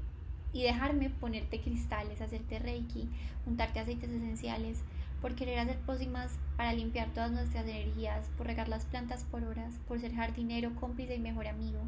y 0.54 0.62
dejarme 0.62 1.10
ponerte 1.10 1.60
cristales, 1.60 2.22
hacerte 2.22 2.58
reiki, 2.58 3.08
untarte 3.44 3.80
aceites 3.80 4.08
esenciales, 4.08 4.82
por 5.20 5.34
querer 5.34 5.58
hacer 5.58 5.78
pócimas 5.80 6.38
para 6.56 6.72
limpiar 6.72 7.08
todas 7.12 7.32
nuestras 7.32 7.64
energías, 7.64 8.30
por 8.38 8.46
regar 8.46 8.68
las 8.68 8.84
plantas 8.84 9.24
por 9.24 9.42
horas, 9.44 9.74
por 9.88 10.00
ser 10.00 10.14
jardinero, 10.14 10.74
cómplice 10.76 11.16
y 11.16 11.18
mejor 11.18 11.48
amigo. 11.48 11.80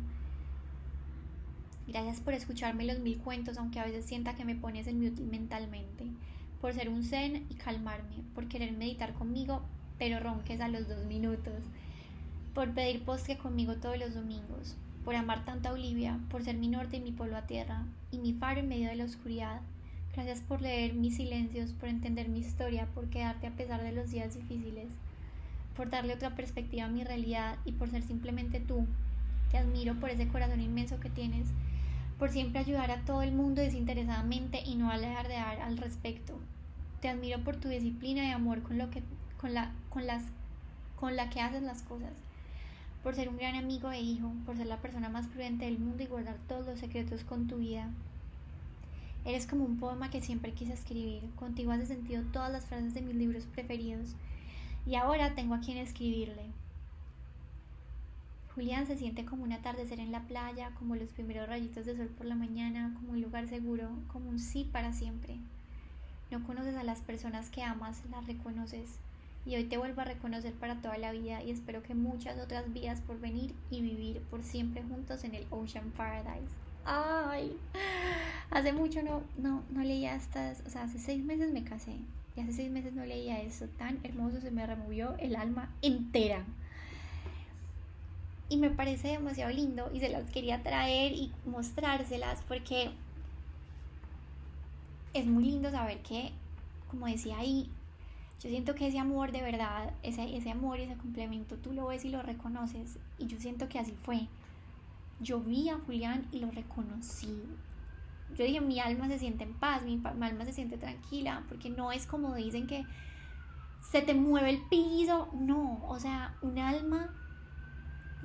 Gracias 1.86 2.20
por 2.20 2.34
escucharme 2.34 2.84
los 2.84 2.98
mil 2.98 3.18
cuentos, 3.18 3.58
aunque 3.58 3.78
a 3.78 3.84
veces 3.84 4.04
sienta 4.04 4.34
que 4.34 4.44
me 4.44 4.56
pones 4.56 4.88
en 4.88 5.00
mute 5.00 5.22
mentalmente, 5.22 6.06
por 6.60 6.72
ser 6.74 6.88
un 6.88 7.04
zen 7.04 7.46
y 7.48 7.54
calmarme, 7.54 8.16
por 8.34 8.48
querer 8.48 8.72
meditar 8.72 9.12
conmigo, 9.14 9.62
pero 9.98 10.18
ronques 10.18 10.60
a 10.60 10.68
los 10.68 10.88
dos 10.88 11.04
minutos, 11.04 11.62
por 12.54 12.72
pedir 12.72 13.04
postre 13.04 13.38
conmigo 13.38 13.76
todos 13.76 13.98
los 13.98 14.14
domingos, 14.14 14.76
por 15.06 15.16
amar 15.16 15.46
tanto 15.46 15.70
a 15.70 15.72
Olivia, 15.72 16.20
por 16.28 16.42
ser 16.42 16.58
mi 16.58 16.68
norte 16.68 16.98
y 16.98 17.00
mi 17.00 17.12
polo 17.12 17.38
a 17.38 17.46
tierra, 17.46 17.84
y 18.10 18.18
mi 18.18 18.34
faro 18.34 18.60
en 18.60 18.68
medio 18.68 18.90
de 18.90 18.96
la 18.96 19.04
oscuridad, 19.04 19.62
Gracias 20.16 20.40
por 20.40 20.62
leer 20.62 20.94
mis 20.94 21.16
silencios, 21.16 21.72
por 21.72 21.90
entender 21.90 22.30
mi 22.30 22.38
historia, 22.38 22.86
por 22.94 23.10
quedarte 23.10 23.46
a 23.46 23.50
pesar 23.50 23.82
de 23.82 23.92
los 23.92 24.10
días 24.10 24.34
difíciles, 24.34 24.88
por 25.76 25.90
darle 25.90 26.14
otra 26.14 26.34
perspectiva 26.34 26.86
a 26.86 26.88
mi 26.88 27.04
realidad 27.04 27.58
y 27.66 27.72
por 27.72 27.90
ser 27.90 28.02
simplemente 28.02 28.58
tú. 28.58 28.86
Te 29.50 29.58
admiro 29.58 29.94
por 29.96 30.08
ese 30.08 30.26
corazón 30.26 30.62
inmenso 30.62 31.00
que 31.00 31.10
tienes, 31.10 31.48
por 32.18 32.30
siempre 32.30 32.60
ayudar 32.60 32.90
a 32.90 33.02
todo 33.02 33.20
el 33.20 33.32
mundo 33.32 33.60
desinteresadamente 33.60 34.62
y 34.64 34.76
no 34.76 34.90
alardear 34.90 35.60
al 35.60 35.76
respecto. 35.76 36.38
Te 37.02 37.10
admiro 37.10 37.40
por 37.44 37.56
tu 37.56 37.68
disciplina 37.68 38.24
y 38.24 38.30
amor 38.30 38.62
con 38.62 38.78
lo 38.78 38.88
que 38.88 39.02
con 39.38 39.52
la 39.52 39.70
con 39.90 40.06
las 40.06 40.22
con 40.98 41.14
la 41.14 41.28
que 41.28 41.42
haces 41.42 41.62
las 41.62 41.82
cosas. 41.82 42.25
Por 43.06 43.14
ser 43.14 43.28
un 43.28 43.36
gran 43.36 43.54
amigo 43.54 43.92
e 43.92 44.00
hijo, 44.00 44.32
por 44.44 44.56
ser 44.56 44.66
la 44.66 44.78
persona 44.78 45.08
más 45.08 45.28
prudente 45.28 45.64
del 45.64 45.78
mundo 45.78 46.02
y 46.02 46.06
guardar 46.06 46.38
todos 46.48 46.66
los 46.66 46.80
secretos 46.80 47.22
con 47.22 47.46
tu 47.46 47.58
vida. 47.58 47.88
Eres 49.24 49.46
como 49.46 49.64
un 49.64 49.78
poema 49.78 50.10
que 50.10 50.20
siempre 50.20 50.50
quise 50.54 50.72
escribir. 50.72 51.22
Contigo 51.36 51.70
has 51.70 51.86
sentido 51.86 52.24
todas 52.32 52.50
las 52.50 52.66
frases 52.66 52.94
de 52.94 53.02
mis 53.02 53.14
libros 53.14 53.44
preferidos. 53.44 54.16
Y 54.88 54.96
ahora 54.96 55.36
tengo 55.36 55.54
a 55.54 55.60
quien 55.60 55.78
escribirle. 55.78 56.46
Julián 58.56 58.88
se 58.88 58.98
siente 58.98 59.24
como 59.24 59.44
un 59.44 59.52
atardecer 59.52 60.00
en 60.00 60.10
la 60.10 60.22
playa, 60.22 60.72
como 60.76 60.96
los 60.96 61.10
primeros 61.10 61.48
rayitos 61.48 61.86
de 61.86 61.96
sol 61.96 62.08
por 62.08 62.26
la 62.26 62.34
mañana, 62.34 62.92
como 62.96 63.12
un 63.12 63.22
lugar 63.22 63.46
seguro, 63.46 63.88
como 64.08 64.30
un 64.30 64.40
sí 64.40 64.68
para 64.72 64.92
siempre. 64.92 65.36
No 66.32 66.42
conoces 66.42 66.74
a 66.74 66.82
las 66.82 67.02
personas 67.02 67.50
que 67.50 67.62
amas, 67.62 68.02
las 68.10 68.26
reconoces. 68.26 68.98
Y 69.46 69.54
hoy 69.54 69.64
te 69.64 69.78
vuelvo 69.78 70.00
a 70.00 70.04
reconocer 70.04 70.52
para 70.54 70.82
toda 70.82 70.98
la 70.98 71.12
vida 71.12 71.40
y 71.40 71.52
espero 71.52 71.80
que 71.80 71.94
muchas 71.94 72.36
otras 72.38 72.72
vidas 72.72 73.00
por 73.00 73.20
venir 73.20 73.54
y 73.70 73.80
vivir 73.80 74.20
por 74.22 74.42
siempre 74.42 74.82
juntos 74.82 75.22
en 75.22 75.36
el 75.36 75.46
Ocean 75.50 75.92
Paradise. 75.96 76.52
Ay, 76.84 77.56
hace 78.50 78.72
mucho 78.72 79.02
no, 79.02 79.22
no, 79.38 79.62
no 79.70 79.82
leía 79.82 80.16
estas, 80.16 80.64
o 80.66 80.70
sea, 80.70 80.82
hace 80.82 80.98
seis 80.98 81.24
meses 81.24 81.52
me 81.52 81.62
casé 81.62 81.96
y 82.36 82.40
hace 82.40 82.52
seis 82.52 82.70
meses 82.72 82.92
no 82.92 83.06
leía 83.06 83.40
eso 83.40 83.66
tan 83.78 84.00
hermoso, 84.02 84.40
se 84.40 84.50
me 84.50 84.66
removió 84.66 85.14
el 85.18 85.36
alma 85.36 85.70
entera. 85.80 86.44
Y 88.48 88.56
me 88.56 88.70
parece 88.70 89.08
demasiado 89.08 89.52
lindo 89.52 89.90
y 89.94 90.00
se 90.00 90.08
las 90.08 90.28
quería 90.30 90.64
traer 90.64 91.12
y 91.12 91.32
mostrárselas 91.44 92.42
porque 92.48 92.90
es 95.14 95.24
muy 95.24 95.44
lindo 95.44 95.70
saber 95.70 95.98
que, 96.02 96.32
como 96.90 97.06
decía 97.06 97.38
ahí, 97.38 97.70
yo 98.40 98.50
siento 98.50 98.74
que 98.74 98.88
ese 98.88 98.98
amor 98.98 99.32
de 99.32 99.42
verdad, 99.42 99.92
ese, 100.02 100.36
ese 100.36 100.50
amor 100.50 100.78
y 100.78 100.82
ese 100.82 100.96
complemento, 100.96 101.56
tú 101.56 101.72
lo 101.72 101.86
ves 101.86 102.04
y 102.04 102.10
lo 102.10 102.22
reconoces. 102.22 102.98
Y 103.18 103.26
yo 103.26 103.40
siento 103.40 103.68
que 103.68 103.78
así 103.78 103.92
fue 104.02 104.28
yo 105.20 105.40
vi 105.40 105.68
a 105.68 105.78
Julián 105.78 106.26
y 106.32 106.40
lo 106.40 106.50
reconocí. 106.50 107.42
Yo 108.34 108.44
dije, 108.44 108.60
mi 108.60 108.80
alma 108.80 109.08
se 109.08 109.18
siente 109.18 109.44
en 109.44 109.54
paz, 109.54 109.82
mi, 109.82 110.00
alma 110.04 110.44
se 110.44 110.52
siente 110.52 110.76
tranquila, 110.76 111.44
porque 111.48 111.70
no 111.70 111.92
es 111.92 112.06
como 112.06 112.34
dicen 112.34 112.66
que 112.66 112.84
se 113.80 114.02
te 114.02 114.14
mueve 114.14 114.50
el 114.50 114.62
piso, 114.68 115.28
no, 115.32 115.80
o 115.86 115.98
sea, 115.98 116.36
un 116.42 116.58
alma 116.58 117.08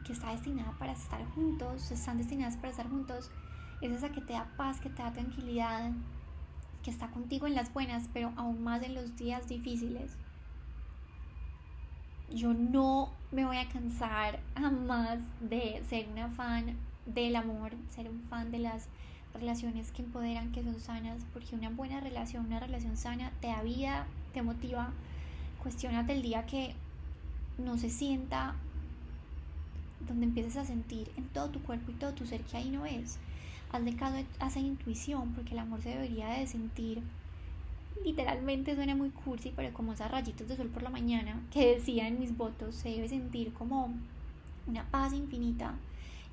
que 0.04 0.14
está 0.14 0.32
destinada 0.32 0.72
para 0.80 0.94
estar 0.94 1.24
juntos, 1.34 1.92
están 1.92 2.18
destinadas 2.18 2.58
para 2.58 2.70
estar 2.70 2.90
juntos, 2.90 3.30
es 3.80 3.92
esa 3.92 4.10
que 4.10 4.22
te 4.22 4.34
da 4.34 4.52
paz, 4.58 4.82
que 4.82 4.90
te 4.90 5.04
da 5.04 5.14
tranquilidad, 5.14 5.92
que 6.84 6.92
está 6.92 7.08
contigo 7.08 7.48
en 7.48 7.56
las 7.56 7.74
buenas, 7.74 8.10
pero 8.14 8.32
aún 8.36 8.64
más 8.64 8.82
en 8.84 8.96
los 8.96 9.16
días 9.18 9.48
difíciles. 9.48 10.12
Yo 12.34 12.54
no 12.54 13.12
me 13.32 13.46
voy 13.46 13.58
a 13.58 13.68
cansar 13.68 14.40
jamás 14.56 15.20
de 15.42 15.84
ser 15.90 16.08
una 16.10 16.30
fan 16.30 16.76
del 17.06 17.36
amor, 17.36 17.74
ser 17.90 18.10
un 18.10 18.22
fan 18.30 18.52
de 18.52 18.60
las 18.60 18.88
relaciones 19.34 19.92
que 19.92 20.02
empoderan, 20.02 20.52
que 20.52 20.64
son 20.64 20.80
sanas, 20.80 21.26
porque 21.34 21.56
una 21.56 21.70
buena 21.70 22.00
relación, 22.00 22.46
una 22.46 22.60
relación 22.60 22.98
sana, 22.98 23.32
te 23.42 23.48
da 23.48 23.62
vida, 23.62 24.06
te 24.34 24.42
motiva. 24.42 24.92
Cuestionate 25.62 26.14
el 26.14 26.22
día 26.22 26.46
que 26.46 26.74
no 27.58 27.78
se 27.78 27.90
sienta, 27.90 28.56
donde 30.08 30.26
empieces 30.26 30.58
a 30.58 30.66
sentir 30.66 31.12
en 31.18 31.28
todo 31.30 31.50
tu 31.50 31.62
cuerpo 31.62 31.92
y 31.92 31.96
todo 31.96 32.14
tu 32.14 32.26
ser 32.26 32.42
que 32.42 32.58
ahí 32.58 32.70
no 32.70 32.86
es. 32.86 33.20
Hazle 33.72 33.96
caso 33.96 34.18
a 34.40 34.60
intuición, 34.60 35.34
porque 35.34 35.54
el 35.54 35.60
amor 35.60 35.82
se 35.82 35.90
debería 35.90 36.28
de 36.30 36.48
sentir 36.48 37.02
literalmente 38.04 38.76
suena 38.76 38.96
muy 38.96 39.10
cursi, 39.10 39.52
pero 39.56 39.74
como 39.74 39.94
esas 39.94 40.12
rayitos 40.12 40.48
de 40.48 40.58
sol 40.58 40.68
por 40.68 40.84
la 40.84 40.90
mañana 40.90 41.40
que 41.52 41.76
decía 41.76 42.08
en 42.08 42.20
mis 42.20 42.36
votos, 42.36 42.76
se 42.76 42.90
debe 42.90 43.08
sentir 43.08 43.54
como 43.54 43.94
una 44.68 44.84
paz 44.86 45.14
infinita. 45.14 45.76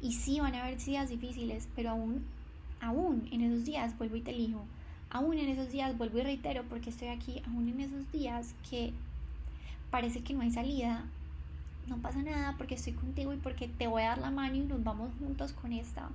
Y 0.00 0.12
sí 0.12 0.40
van 0.40 0.54
a 0.54 0.64
haber 0.64 0.78
días 0.78 1.08
difíciles, 1.08 1.68
pero 1.74 1.90
aún, 1.90 2.24
aún 2.80 3.28
en 3.32 3.42
esos 3.42 3.64
días 3.64 3.96
vuelvo 3.98 4.16
y 4.16 4.20
te 4.20 4.30
elijo. 4.30 4.64
Aún 5.10 5.38
en 5.38 5.48
esos 5.48 5.72
días 5.72 5.96
vuelvo 5.96 6.18
y 6.18 6.22
reitero 6.22 6.64
porque 6.68 6.90
estoy 6.90 7.08
aquí, 7.08 7.42
aún 7.46 7.68
en 7.68 7.80
esos 7.80 8.10
días 8.12 8.54
que 8.68 8.92
parece 9.90 10.22
que 10.22 10.34
no 10.34 10.42
hay 10.42 10.50
salida, 10.50 11.04
no 11.86 11.96
pasa 11.96 12.22
nada 12.22 12.54
porque 12.58 12.74
estoy 12.74 12.92
contigo 12.92 13.32
y 13.32 13.38
porque 13.38 13.68
te 13.68 13.86
voy 13.86 14.02
a 14.02 14.08
dar 14.08 14.18
la 14.18 14.30
mano 14.30 14.54
y 14.54 14.60
nos 14.60 14.84
vamos 14.84 15.10
juntos 15.18 15.52
con 15.52 15.72
esta. 15.72 16.10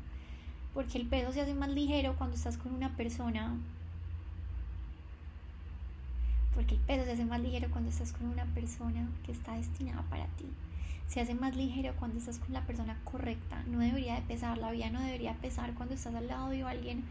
Porque 0.73 0.97
el 0.97 1.07
peso 1.07 1.31
se 1.31 1.41
hace 1.41 1.53
más 1.53 1.69
ligero 1.69 2.15
cuando 2.17 2.35
estás 2.35 2.57
con 2.57 2.73
una 2.73 2.95
persona 2.95 3.55
porque 6.55 6.75
el 6.75 6.81
peso 6.81 7.05
se 7.05 7.13
hace 7.13 7.25
más 7.25 7.41
ligero 7.41 7.69
cuando 7.71 7.89
estás 7.89 8.13
con 8.13 8.27
una 8.27 8.45
persona 8.45 9.07
que 9.25 9.31
está 9.31 9.55
destinada 9.55 10.03
para 10.03 10.25
ti. 10.25 10.45
Se 11.07 11.19
hace 11.19 11.33
más 11.35 11.55
ligero 11.55 11.93
cuando 11.97 12.17
estás 12.17 12.39
con 12.39 12.53
la 12.53 12.61
persona 12.61 12.97
correcta. 13.03 13.63
No 13.67 13.79
debería 13.79 14.15
de 14.15 14.21
pesar, 14.21 14.57
la 14.57 14.71
vida 14.71 14.89
no 14.89 15.01
debería 15.01 15.33
pesar 15.33 15.73
cuando 15.73 15.95
estás 15.95 16.15
al 16.15 16.27
lado 16.27 16.49
de 16.49 16.63
alguien. 16.63 17.03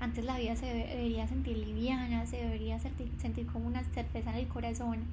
Antes 0.00 0.24
la 0.24 0.38
vida 0.38 0.56
se 0.56 0.66
debería 0.66 1.26
sentir 1.26 1.56
liviana, 1.56 2.26
se 2.26 2.36
debería 2.36 2.78
sentir, 2.78 3.10
sentir 3.20 3.46
como 3.46 3.66
una 3.66 3.82
certeza 3.84 4.30
en 4.30 4.36
el 4.36 4.48
corazón. 4.48 5.04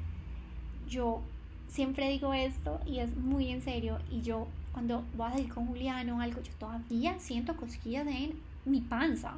Yo 0.90 1.22
siempre 1.68 2.10
digo 2.10 2.34
esto 2.34 2.80
y 2.86 3.00
es 3.00 3.16
muy 3.16 3.50
en 3.50 3.62
serio. 3.62 4.00
Y 4.10 4.22
yo 4.22 4.48
cuando 4.72 5.04
voy 5.16 5.28
a 5.28 5.32
salir 5.32 5.54
con 5.54 5.68
Juliano 5.68 6.18
o 6.18 6.22
algo, 6.22 6.42
yo 6.42 6.52
todavía 6.54 7.20
siento 7.20 7.56
cosquillas 7.56 8.08
en 8.08 8.40
mi 8.66 8.82
panza. 8.82 9.34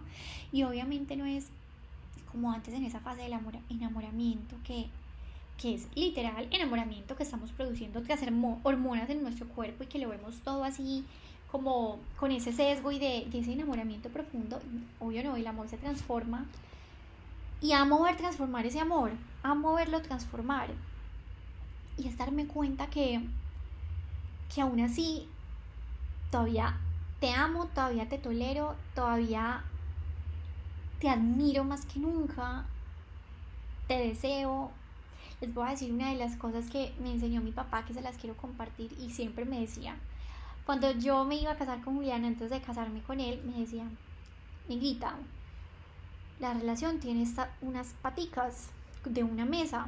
Y 0.52 0.64
obviamente 0.64 1.16
no 1.16 1.26
es 1.26 1.48
como 2.32 2.52
antes 2.52 2.74
en 2.74 2.84
esa 2.84 3.00
fase 3.00 3.22
del 3.22 3.34
enamoramiento, 3.70 4.56
que, 4.66 4.88
que 5.58 5.76
es 5.76 5.88
literal 5.96 6.48
enamoramiento 6.52 7.16
que 7.16 7.24
estamos 7.24 7.52
produciendo 7.52 8.02
hacer 8.12 8.34
hormonas 8.64 9.10
en 9.10 9.22
nuestro 9.22 9.48
cuerpo 9.48 9.84
y 9.84 9.88
que 9.88 10.00
lo 10.00 10.10
vemos 10.10 10.36
todo 10.44 10.64
así 10.64 11.06
como 11.52 12.00
con 12.20 12.32
ese 12.32 12.52
sesgo 12.52 12.92
y 12.92 12.98
de, 12.98 13.28
de 13.30 13.40
ese 13.40 13.54
enamoramiento 13.54 14.10
profundo, 14.10 14.60
obvio 15.00 15.24
no, 15.24 15.36
el 15.36 15.46
amor 15.46 15.70
se 15.70 15.78
transforma 15.78 16.46
y 17.62 17.74
amo 17.74 18.02
ver 18.02 18.18
transformar 18.18 18.66
ese 18.66 18.80
amor, 18.80 19.12
amo 19.44 19.76
verlo 19.76 20.02
transformar 20.02 20.70
y 21.98 22.08
es 22.08 22.18
darme 22.18 22.48
cuenta 22.48 22.88
que, 22.88 23.22
que 24.54 24.62
aún 24.62 24.80
así 24.80 25.28
todavía 26.32 26.78
te 27.20 27.32
amo, 27.32 27.68
todavía 27.68 28.10
te 28.10 28.18
tolero, 28.18 28.76
todavía 28.96 29.64
te 31.00 31.10
admiro 31.10 31.64
más 31.64 31.86
que 31.86 32.00
nunca, 32.00 32.66
te 33.88 33.98
deseo. 33.98 34.72
Les 35.42 35.54
voy 35.54 35.68
a 35.68 35.72
decir 35.72 35.92
una 35.92 36.10
de 36.10 36.16
las 36.16 36.36
cosas 36.36 36.70
que 36.70 36.94
me 37.02 37.12
enseñó 37.12 37.42
mi 37.42 37.52
papá 37.52 37.86
que 37.86 37.94
se 37.94 38.02
las 38.02 38.18
quiero 38.18 38.38
compartir 38.38 38.96
y 39.00 39.12
siempre 39.12 39.46
me 39.46 39.60
decía, 39.60 39.96
cuando 40.66 40.92
yo 40.92 41.26
me 41.26 41.36
iba 41.36 41.52
a 41.52 41.58
casar 41.58 41.82
con 41.82 41.98
Julián 41.98 42.24
antes 42.24 42.50
de 42.50 42.62
casarme 42.62 43.02
con 43.02 43.20
él, 43.20 43.42
me 43.46 43.60
decía, 43.60 43.86
Negrita, 44.70 45.16
la 46.40 46.54
relación 46.54 47.00
tiene 47.00 47.26
unas 47.62 47.94
paticas 48.02 48.70
de 49.06 49.24
una 49.24 49.46
mesa. 49.46 49.88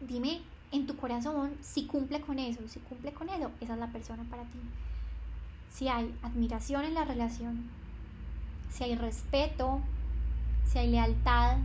Dime 0.00 0.40
en 0.72 0.86
tu 0.86 0.96
corazón 0.96 1.56
si 1.60 1.86
cumple 1.86 2.20
con 2.20 2.38
eso, 2.38 2.60
si 2.68 2.80
cumple 2.80 3.12
con 3.12 3.28
eso, 3.28 3.50
esa 3.60 3.74
es 3.74 3.78
la 3.78 3.88
persona 3.88 4.24
para 4.30 4.42
ti. 4.44 4.58
Si 5.72 5.88
hay 5.88 6.14
admiración 6.22 6.84
en 6.84 6.94
la 6.94 7.04
relación, 7.04 7.70
si 8.70 8.84
hay 8.84 8.94
respeto, 8.94 9.80
si 10.66 10.78
hay 10.78 10.90
lealtad, 10.90 11.58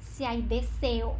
si 0.00 0.24
hay 0.24 0.42
deseo. 0.42 1.16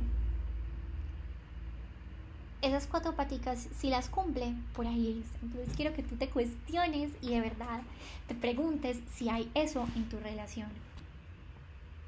Esas 2.61 2.88
cuatro 2.88 3.14
paticas, 3.14 3.68
si 3.77 3.88
las 3.88 4.09
cumple, 4.09 4.53
por 4.75 4.87
ahí 4.87 5.23
es. 5.23 5.42
Entonces 5.42 5.75
quiero 5.77 5.94
que 5.94 6.03
tú 6.03 6.16
te 6.16 6.29
cuestiones 6.29 7.12
y 7.23 7.31
de 7.31 7.40
verdad 7.40 7.83
te 8.27 8.35
preguntes 8.35 8.99
si 9.14 9.29
hay 9.29 9.49
eso 9.55 9.87
en 9.94 10.09
tu 10.09 10.18
relación. 10.18 10.68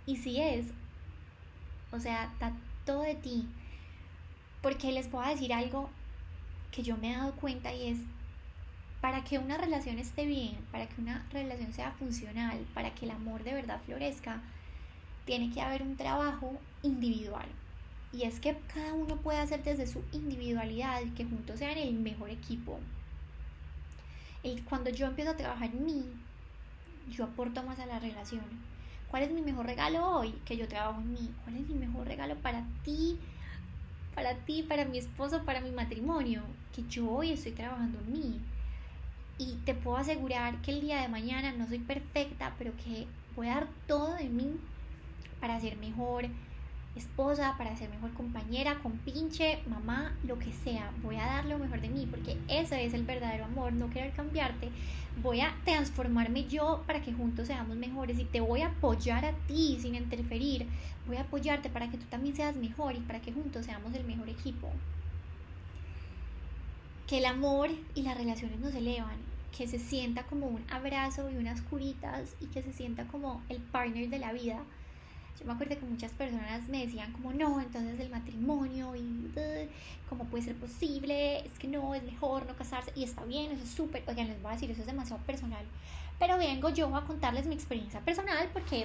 Y 0.06 0.16
si 0.16 0.40
es, 0.40 0.66
o 1.92 2.00
sea, 2.00 2.24
está 2.24 2.52
todo 2.84 3.02
de 3.02 3.14
ti. 3.14 3.46
Porque 4.62 4.92
les 4.92 5.10
voy 5.10 5.24
a 5.24 5.30
decir 5.30 5.52
algo 5.52 5.90
que 6.70 6.82
yo 6.82 6.96
me 6.96 7.12
he 7.12 7.16
dado 7.16 7.32
cuenta 7.32 7.72
y 7.72 7.88
es 7.88 7.98
para 9.00 9.24
que 9.24 9.38
una 9.38 9.56
relación 9.56 9.98
esté 9.98 10.26
bien, 10.26 10.58
para 10.70 10.86
que 10.86 11.00
una 11.00 11.26
relación 11.32 11.72
sea 11.72 11.92
funcional, 11.92 12.58
para 12.74 12.94
que 12.94 13.06
el 13.06 13.12
amor 13.12 13.42
de 13.44 13.54
verdad 13.54 13.80
florezca, 13.86 14.42
tiene 15.24 15.50
que 15.50 15.60
haber 15.60 15.82
un 15.82 15.96
trabajo 15.96 16.58
individual. 16.82 17.46
Y 18.12 18.24
es 18.24 18.40
que 18.40 18.58
cada 18.74 18.92
uno 18.92 19.16
puede 19.16 19.38
hacer 19.38 19.62
desde 19.62 19.86
su 19.86 20.02
individualidad 20.12 21.00
que 21.16 21.24
juntos 21.24 21.58
sean 21.58 21.78
el 21.78 21.94
mejor 21.94 22.30
equipo. 22.30 22.78
Y 24.42 24.60
cuando 24.62 24.90
yo 24.90 25.06
empiezo 25.06 25.30
a 25.30 25.36
trabajar 25.36 25.70
en 25.70 25.84
mí, 25.84 26.04
yo 27.10 27.24
aporto 27.24 27.62
más 27.62 27.78
a 27.78 27.86
la 27.86 27.98
relación. 27.98 28.44
¿Cuál 29.10 29.24
es 29.24 29.30
mi 29.30 29.42
mejor 29.42 29.66
regalo 29.66 30.06
hoy? 30.06 30.32
Que 30.44 30.56
yo 30.56 30.68
trabajo 30.68 31.00
en 31.00 31.12
mí. 31.12 31.30
¿Cuál 31.44 31.56
es 31.56 31.68
mi 31.68 31.74
mejor 31.74 32.06
regalo 32.06 32.36
para 32.36 32.64
ti? 32.84 33.18
Para 34.14 34.34
ti, 34.34 34.62
para 34.62 34.84
mi 34.84 34.98
esposo, 34.98 35.44
para 35.44 35.60
mi 35.60 35.70
matrimonio. 35.70 36.42
Que 36.74 36.84
yo 36.88 37.10
hoy 37.10 37.32
estoy 37.32 37.52
trabajando 37.52 37.98
en 38.00 38.12
mí 38.12 38.40
y 39.38 39.54
te 39.64 39.74
puedo 39.74 39.96
asegurar 39.96 40.60
que 40.60 40.70
el 40.70 40.82
día 40.82 41.00
de 41.00 41.08
mañana 41.08 41.52
no 41.52 41.66
soy 41.66 41.78
perfecta, 41.78 42.54
pero 42.58 42.72
que 42.76 43.06
voy 43.34 43.48
a 43.48 43.54
dar 43.54 43.68
todo 43.86 44.14
de 44.14 44.28
mí 44.28 44.58
para 45.40 45.58
ser 45.58 45.76
mejor 45.78 46.26
esposa, 46.96 47.54
para 47.56 47.76
ser 47.76 47.88
mejor 47.90 48.12
compañera, 48.14 48.78
compinche, 48.82 49.60
mamá, 49.68 50.16
lo 50.24 50.38
que 50.38 50.52
sea. 50.52 50.90
Voy 51.02 51.16
a 51.16 51.26
dar 51.26 51.44
lo 51.46 51.58
mejor 51.58 51.80
de 51.80 51.88
mí 51.88 52.06
porque 52.10 52.36
ese 52.48 52.84
es 52.84 52.94
el 52.94 53.04
verdadero 53.04 53.44
amor, 53.44 53.72
no 53.72 53.90
querer 53.90 54.12
cambiarte. 54.12 54.70
Voy 55.22 55.40
a 55.40 55.54
transformarme 55.64 56.44
yo 56.44 56.82
para 56.86 57.02
que 57.02 57.12
juntos 57.12 57.46
seamos 57.46 57.76
mejores 57.76 58.18
y 58.18 58.24
te 58.24 58.40
voy 58.40 58.62
a 58.62 58.68
apoyar 58.68 59.24
a 59.24 59.32
ti 59.46 59.78
sin 59.80 59.94
interferir. 59.94 60.66
Voy 61.06 61.16
a 61.16 61.22
apoyarte 61.22 61.70
para 61.70 61.90
que 61.90 61.98
tú 61.98 62.06
también 62.06 62.34
seas 62.34 62.56
mejor 62.56 62.94
y 62.94 63.00
para 63.00 63.20
que 63.20 63.32
juntos 63.32 63.66
seamos 63.66 63.94
el 63.94 64.04
mejor 64.04 64.28
equipo. 64.28 64.70
Que 67.06 67.18
el 67.18 67.24
amor 67.24 67.70
y 67.94 68.02
las 68.02 68.16
relaciones 68.16 68.60
nos 68.60 68.74
elevan 68.74 69.30
que 69.56 69.66
se 69.66 69.78
sienta 69.78 70.22
como 70.24 70.46
un 70.46 70.64
abrazo 70.70 71.30
y 71.30 71.36
unas 71.36 71.60
curitas 71.62 72.34
y 72.40 72.46
que 72.46 72.62
se 72.62 72.72
sienta 72.72 73.06
como 73.08 73.42
el 73.48 73.58
partner 73.58 74.08
de 74.08 74.18
la 74.18 74.32
vida. 74.32 74.62
Yo 75.40 75.46
me 75.46 75.54
acuerdo 75.54 75.78
que 75.78 75.86
muchas 75.86 76.12
personas 76.12 76.68
me 76.68 76.84
decían 76.84 77.12
como 77.12 77.32
no, 77.32 77.60
entonces 77.60 77.98
el 77.98 78.10
matrimonio 78.10 78.94
y 78.94 79.32
cómo 80.08 80.24
puede 80.24 80.44
ser 80.44 80.54
posible, 80.56 81.38
es 81.46 81.58
que 81.58 81.66
no, 81.66 81.94
es 81.94 82.02
mejor 82.02 82.44
no 82.46 82.54
casarse 82.54 82.92
y 82.94 83.04
está 83.04 83.24
bien, 83.24 83.50
eso 83.50 83.64
es 83.64 83.70
súper, 83.70 84.02
oigan, 84.06 84.28
les 84.28 84.42
voy 84.42 84.50
a 84.50 84.54
decir, 84.54 84.70
eso 84.70 84.82
es 84.82 84.86
demasiado 84.86 85.22
personal. 85.22 85.64
Pero 86.18 86.36
vengo 86.36 86.68
yo 86.68 86.94
a 86.94 87.06
contarles 87.06 87.46
mi 87.46 87.54
experiencia 87.54 88.00
personal 88.00 88.50
porque, 88.52 88.84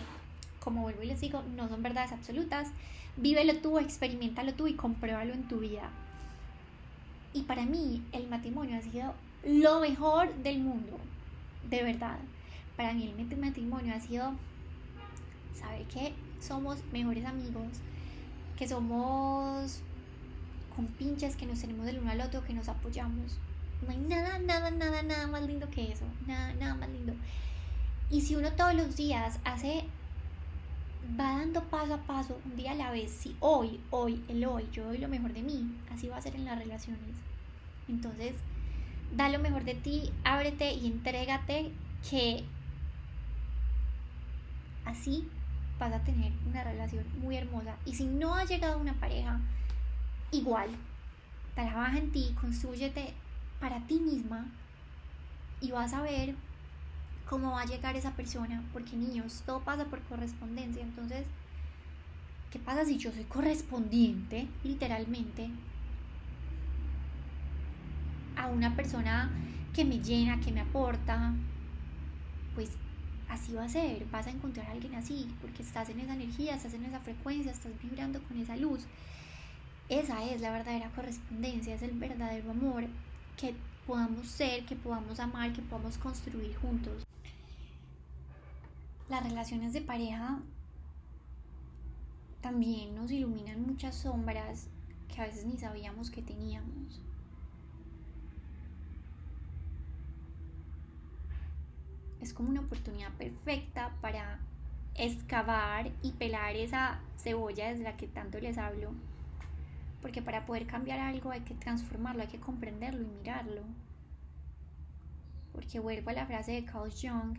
como 0.61 0.83
vuelvo 0.83 1.03
y 1.03 1.07
les 1.07 1.19
digo, 1.19 1.43
no 1.57 1.67
son 1.67 1.83
verdades 1.83 2.13
absolutas. 2.13 2.69
Vívelo 3.17 3.57
tú, 3.57 3.77
experimentalo 3.77 4.53
tú 4.53 4.67
y 4.67 4.75
compruébalo 4.75 5.33
en 5.33 5.47
tu 5.49 5.59
vida. 5.59 5.89
Y 7.33 7.41
para 7.41 7.65
mí 7.65 8.01
el 8.13 8.29
matrimonio 8.29 8.77
ha 8.77 8.81
sido 8.81 9.13
lo 9.45 9.81
mejor 9.81 10.33
del 10.35 10.59
mundo, 10.59 10.97
de 11.69 11.83
verdad. 11.83 12.17
Para 12.77 12.93
mí 12.93 13.13
el 13.17 13.37
matrimonio 13.37 13.93
ha 13.93 13.99
sido 13.99 14.31
saber 15.53 15.83
que 15.87 16.13
somos 16.45 16.77
mejores 16.91 17.25
amigos, 17.25 17.67
que 18.57 18.67
somos 18.67 19.79
compinches, 20.75 21.35
que 21.35 21.45
nos 21.45 21.59
tenemos 21.59 21.85
del 21.85 21.99
uno 21.99 22.11
al 22.11 22.21
otro, 22.21 22.43
que 22.43 22.53
nos 22.53 22.69
apoyamos. 22.69 23.37
No 23.81 23.91
hay 23.91 23.97
nada, 23.97 24.39
nada, 24.39 24.71
nada, 24.71 25.03
nada 25.03 25.27
más 25.27 25.43
lindo 25.43 25.69
que 25.69 25.91
eso. 25.91 26.05
Nada, 26.27 26.53
nada 26.53 26.75
más 26.75 26.89
lindo. 26.89 27.13
Y 28.09 28.21
si 28.21 28.35
uno 28.35 28.51
todos 28.53 28.75
los 28.75 28.95
días 28.95 29.39
hace, 29.43 29.83
va 31.19 31.37
dando 31.37 31.63
paso 31.63 31.95
a 31.95 31.97
paso, 31.97 32.39
un 32.45 32.55
día 32.55 32.71
a 32.71 32.75
la 32.75 32.91
vez, 32.91 33.11
si 33.11 33.35
hoy, 33.39 33.79
hoy, 33.89 34.23
el 34.27 34.45
hoy, 34.45 34.67
yo 34.71 34.85
doy 34.85 34.97
lo 34.97 35.07
mejor 35.07 35.33
de 35.33 35.41
mí, 35.41 35.65
así 35.91 36.07
va 36.07 36.17
a 36.17 36.21
ser 36.21 36.35
en 36.35 36.45
las 36.45 36.57
relaciones. 36.57 37.15
Entonces, 37.87 38.35
da 39.15 39.29
lo 39.29 39.39
mejor 39.39 39.63
de 39.63 39.75
ti, 39.75 40.11
ábrete 40.23 40.73
y 40.73 40.87
entrégate 40.87 41.71
que 42.09 42.43
así 44.85 45.27
vas 45.79 45.93
a 45.93 45.99
tener 45.99 46.31
una 46.47 46.63
relación 46.63 47.05
muy 47.19 47.37
hermosa. 47.37 47.75
Y 47.85 47.95
si 47.95 48.05
no 48.05 48.35
ha 48.35 48.45
llegado 48.45 48.77
una 48.77 48.93
pareja, 48.93 49.39
igual, 50.31 50.69
trabaja 51.53 51.97
en 51.97 52.11
ti, 52.11 52.35
construyete 52.39 53.13
para 53.59 53.79
ti 53.87 53.99
misma 53.99 54.45
y 55.61 55.71
vas 55.71 55.93
a 55.93 56.01
ver 56.01 56.35
cómo 57.29 57.51
va 57.51 57.61
a 57.61 57.65
llegar 57.65 57.95
esa 57.95 58.11
persona. 58.11 58.63
Porque 58.73 58.95
niños, 58.95 59.43
todo 59.45 59.61
pasa 59.61 59.85
por 59.85 60.01
correspondencia. 60.03 60.81
Entonces, 60.81 61.25
¿qué 62.51 62.59
pasa 62.59 62.85
si 62.85 62.97
yo 62.97 63.11
soy 63.11 63.23
correspondiente, 63.25 64.47
literalmente? 64.63 65.49
a 68.35 68.47
una 68.47 68.75
persona 68.75 69.31
que 69.73 69.85
me 69.85 69.99
llena, 69.99 70.39
que 70.39 70.51
me 70.51 70.61
aporta, 70.61 71.33
pues 72.53 72.71
así 73.29 73.53
va 73.53 73.63
a 73.63 73.69
ser, 73.69 74.05
vas 74.11 74.27
a 74.27 74.31
encontrar 74.31 74.67
a 74.67 74.71
alguien 74.71 74.95
así, 74.95 75.27
porque 75.41 75.63
estás 75.63 75.89
en 75.89 75.99
esa 75.99 76.13
energía, 76.13 76.55
estás 76.55 76.73
en 76.73 76.85
esa 76.85 76.99
frecuencia, 76.99 77.51
estás 77.51 77.71
vibrando 77.81 78.21
con 78.23 78.37
esa 78.39 78.55
luz. 78.55 78.85
Esa 79.89 80.23
es 80.25 80.41
la 80.41 80.51
verdadera 80.51 80.89
correspondencia, 80.91 81.75
es 81.75 81.81
el 81.81 81.91
verdadero 81.91 82.51
amor 82.51 82.85
que 83.37 83.55
podamos 83.85 84.27
ser, 84.27 84.65
que 84.65 84.75
podamos 84.75 85.19
amar, 85.19 85.53
que 85.53 85.61
podamos 85.61 85.97
construir 85.97 86.55
juntos. 86.57 87.03
Las 89.09 89.23
relaciones 89.23 89.73
de 89.73 89.81
pareja 89.81 90.39
también 92.41 92.95
nos 92.95 93.11
iluminan 93.11 93.61
muchas 93.61 93.95
sombras 93.95 94.67
que 95.13 95.21
a 95.21 95.25
veces 95.25 95.45
ni 95.45 95.57
sabíamos 95.57 96.09
que 96.09 96.21
teníamos. 96.21 97.01
Es 102.25 102.33
como 102.33 102.49
una 102.49 102.61
oportunidad 102.61 103.11
perfecta 103.13 103.95
para 104.01 104.39
excavar 104.95 105.91
y 106.01 106.11
pelar 106.13 106.55
esa 106.55 106.99
cebolla 107.17 107.69
desde 107.69 107.83
la 107.83 107.97
que 107.97 108.07
tanto 108.07 108.39
les 108.39 108.57
hablo. 108.57 108.91
Porque 110.01 110.21
para 110.21 110.45
poder 110.45 110.65
cambiar 110.65 110.99
algo 110.99 111.31
hay 111.31 111.41
que 111.41 111.53
transformarlo, 111.53 112.23
hay 112.23 112.27
que 112.27 112.39
comprenderlo 112.39 113.03
y 113.03 113.17
mirarlo. 113.19 113.61
Porque 115.51 115.79
vuelvo 115.79 116.09
a 116.09 116.13
la 116.13 116.25
frase 116.25 116.53
de 116.53 116.65
Carl 116.65 116.91
Jung, 116.91 117.37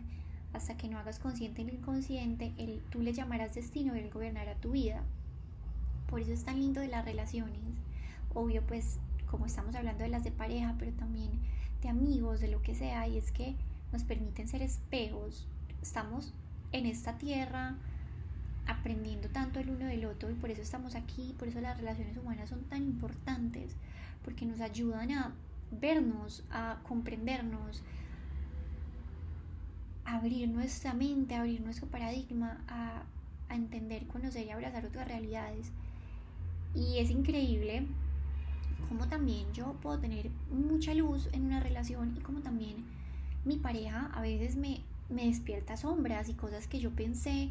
hasta 0.53 0.77
que 0.77 0.87
no 0.87 0.97
hagas 0.97 1.19
consciente 1.19 1.61
el 1.61 1.73
inconsciente, 1.73 2.53
el, 2.57 2.81
tú 2.89 3.01
le 3.01 3.13
llamarás 3.13 3.53
destino 3.53 3.95
y 3.95 3.99
él 3.99 4.09
gobernará 4.09 4.55
tu 4.55 4.71
vida. 4.71 5.03
Por 6.09 6.21
eso 6.21 6.31
es 6.31 6.45
tan 6.45 6.59
lindo 6.59 6.79
de 6.79 6.87
las 6.87 7.03
relaciones. 7.03 7.59
Obvio, 8.33 8.65
pues 8.65 8.99
como 9.29 9.45
estamos 9.45 9.75
hablando 9.75 10.03
de 10.03 10.09
las 10.09 10.23
de 10.23 10.31
pareja, 10.31 10.75
pero 10.79 10.93
también 10.93 11.31
de 11.81 11.89
amigos, 11.89 12.39
de 12.39 12.47
lo 12.47 12.61
que 12.61 12.73
sea, 12.73 13.07
y 13.07 13.17
es 13.17 13.31
que 13.31 13.55
nos 13.91 14.03
permiten 14.03 14.47
ser 14.47 14.61
espejos. 14.61 15.47
Estamos 15.81 16.33
en 16.71 16.85
esta 16.85 17.17
tierra 17.17 17.75
aprendiendo 18.67 19.29
tanto 19.29 19.59
el 19.59 19.69
uno 19.69 19.85
del 19.85 20.05
otro 20.05 20.29
y 20.29 20.33
por 20.33 20.51
eso 20.51 20.61
estamos 20.61 20.95
aquí, 20.95 21.33
por 21.39 21.47
eso 21.47 21.61
las 21.61 21.77
relaciones 21.77 22.17
humanas 22.17 22.49
son 22.49 22.63
tan 22.65 22.83
importantes, 22.83 23.75
porque 24.23 24.45
nos 24.45 24.59
ayudan 24.59 25.11
a 25.11 25.33
vernos, 25.71 26.43
a 26.51 26.79
comprendernos, 26.83 27.81
a 30.05 30.17
abrir 30.17 30.49
nuestra 30.49 30.93
mente, 30.93 31.35
a 31.35 31.41
abrir 31.41 31.61
nuestro 31.61 31.87
paradigma, 31.87 32.61
a, 32.67 33.03
a 33.49 33.55
entender, 33.55 34.05
conocer 34.07 34.45
y 34.45 34.51
abrazar 34.51 34.85
otras 34.85 35.07
realidades. 35.07 35.71
Y 36.75 36.97
es 36.97 37.09
increíble 37.09 37.87
como 38.89 39.07
también 39.07 39.51
yo 39.53 39.73
puedo 39.81 39.99
tener 39.99 40.29
mucha 40.51 40.93
luz 40.93 41.29
en 41.33 41.45
una 41.45 41.59
relación 41.59 42.15
y 42.17 42.21
como 42.21 42.39
también 42.39 42.85
mi 43.47 43.57
pareja 43.57 44.11
a 44.13 44.21
veces 44.21 44.55
me, 44.55 44.81
me 45.09 45.25
despierta 45.25 45.77
sombras 45.77 46.29
y 46.29 46.33
cosas 46.33 46.67
que 46.67 46.79
yo 46.79 46.91
pensé 46.91 47.49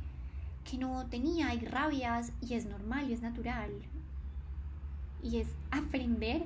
que 0.70 0.78
no 0.78 1.06
tenía 1.06 1.54
y 1.54 1.60
rabias 1.60 2.32
y 2.40 2.54
es 2.54 2.66
normal 2.66 3.08
y 3.08 3.14
es 3.14 3.22
natural. 3.22 3.70
Y 5.22 5.38
es 5.38 5.48
aprender 5.70 6.44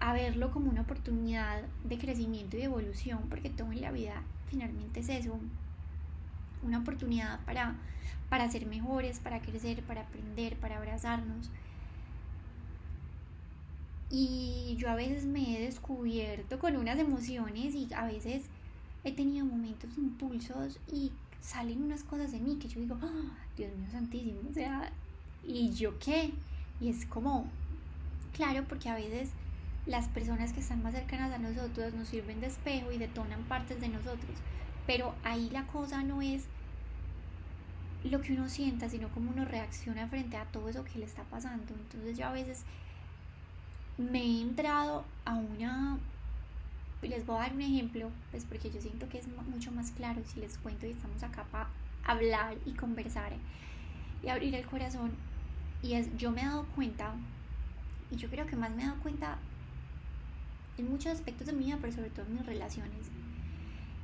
a 0.00 0.12
verlo 0.12 0.50
como 0.50 0.70
una 0.70 0.82
oportunidad 0.82 1.62
de 1.84 1.98
crecimiento 1.98 2.56
y 2.56 2.60
de 2.60 2.66
evolución, 2.66 3.20
porque 3.28 3.50
todo 3.50 3.72
en 3.72 3.80
la 3.80 3.90
vida 3.90 4.22
finalmente 4.48 5.00
es 5.00 5.08
eso, 5.08 5.38
una 6.62 6.78
oportunidad 6.78 7.40
para, 7.44 7.74
para 8.28 8.48
ser 8.50 8.66
mejores, 8.66 9.18
para 9.18 9.40
crecer, 9.40 9.82
para 9.82 10.02
aprender, 10.02 10.56
para 10.56 10.78
abrazarnos. 10.78 11.50
Y 14.10 14.76
yo 14.78 14.90
a 14.90 14.94
veces 14.94 15.26
me 15.26 15.56
he 15.56 15.66
descubierto 15.66 16.58
con 16.58 16.76
unas 16.76 16.98
emociones 16.98 17.74
y 17.74 17.88
a 17.94 18.06
veces 18.06 18.44
he 19.04 19.12
tenido 19.12 19.44
momentos, 19.44 19.90
impulsos 19.98 20.78
y 20.90 21.12
salen 21.40 21.82
unas 21.82 22.04
cosas 22.04 22.32
de 22.32 22.40
mí 22.40 22.56
que 22.56 22.68
yo 22.68 22.80
digo, 22.80 22.98
¡Ah! 23.02 23.36
Dios 23.56 23.74
mío 23.76 23.88
santísimo, 23.90 24.40
o 24.50 24.52
sea, 24.52 24.90
¿y 25.46 25.70
yo 25.72 25.98
qué? 25.98 26.32
Y 26.80 26.88
es 26.88 27.06
como, 27.06 27.46
claro, 28.32 28.64
porque 28.68 28.88
a 28.88 28.94
veces 28.94 29.30
las 29.86 30.08
personas 30.08 30.52
que 30.52 30.60
están 30.60 30.82
más 30.82 30.94
cercanas 30.94 31.32
a 31.32 31.38
nosotros 31.38 31.94
nos 31.94 32.08
sirven 32.08 32.40
de 32.40 32.46
espejo 32.46 32.92
y 32.92 32.98
detonan 32.98 33.42
partes 33.44 33.80
de 33.80 33.88
nosotros, 33.88 34.36
pero 34.86 35.14
ahí 35.24 35.48
la 35.50 35.66
cosa 35.66 36.02
no 36.02 36.22
es 36.22 36.44
lo 38.04 38.20
que 38.20 38.32
uno 38.32 38.48
sienta, 38.48 38.88
sino 38.88 39.08
cómo 39.08 39.30
uno 39.30 39.44
reacciona 39.44 40.06
frente 40.08 40.36
a 40.36 40.44
todo 40.46 40.68
eso 40.68 40.84
que 40.84 40.98
le 40.98 41.04
está 41.04 41.24
pasando. 41.24 41.74
Entonces 41.74 42.16
yo 42.16 42.26
a 42.26 42.32
veces 42.32 42.64
me 43.98 44.22
he 44.22 44.40
entrado 44.40 45.04
a 45.24 45.34
una 45.34 45.98
les 47.06 47.24
voy 47.26 47.36
a 47.36 47.40
dar 47.40 47.52
un 47.52 47.62
ejemplo, 47.62 48.10
pues 48.30 48.44
porque 48.44 48.70
yo 48.70 48.80
siento 48.80 49.08
que 49.08 49.18
es 49.18 49.26
mucho 49.28 49.70
más 49.70 49.92
claro 49.92 50.20
si 50.26 50.40
les 50.40 50.58
cuento 50.58 50.86
y 50.86 50.90
estamos 50.90 51.22
acá 51.22 51.44
para 51.44 51.68
hablar 52.04 52.56
y 52.66 52.72
conversar 52.72 53.32
y 54.22 54.28
abrir 54.28 54.54
el 54.54 54.66
corazón. 54.66 55.12
Y 55.82 55.94
es, 55.94 56.08
yo 56.16 56.32
me 56.32 56.40
he 56.40 56.44
dado 56.44 56.66
cuenta, 56.74 57.14
y 58.10 58.16
yo 58.16 58.28
creo 58.28 58.46
que 58.46 58.56
más 58.56 58.70
me 58.74 58.82
he 58.82 58.86
dado 58.86 59.00
cuenta 59.00 59.38
en 60.76 60.90
muchos 60.90 61.12
aspectos 61.12 61.46
de 61.46 61.52
mi 61.52 61.66
vida, 61.66 61.78
pero 61.80 61.92
sobre 61.92 62.10
todo 62.10 62.26
en 62.26 62.34
mis 62.34 62.46
relaciones. 62.46 63.10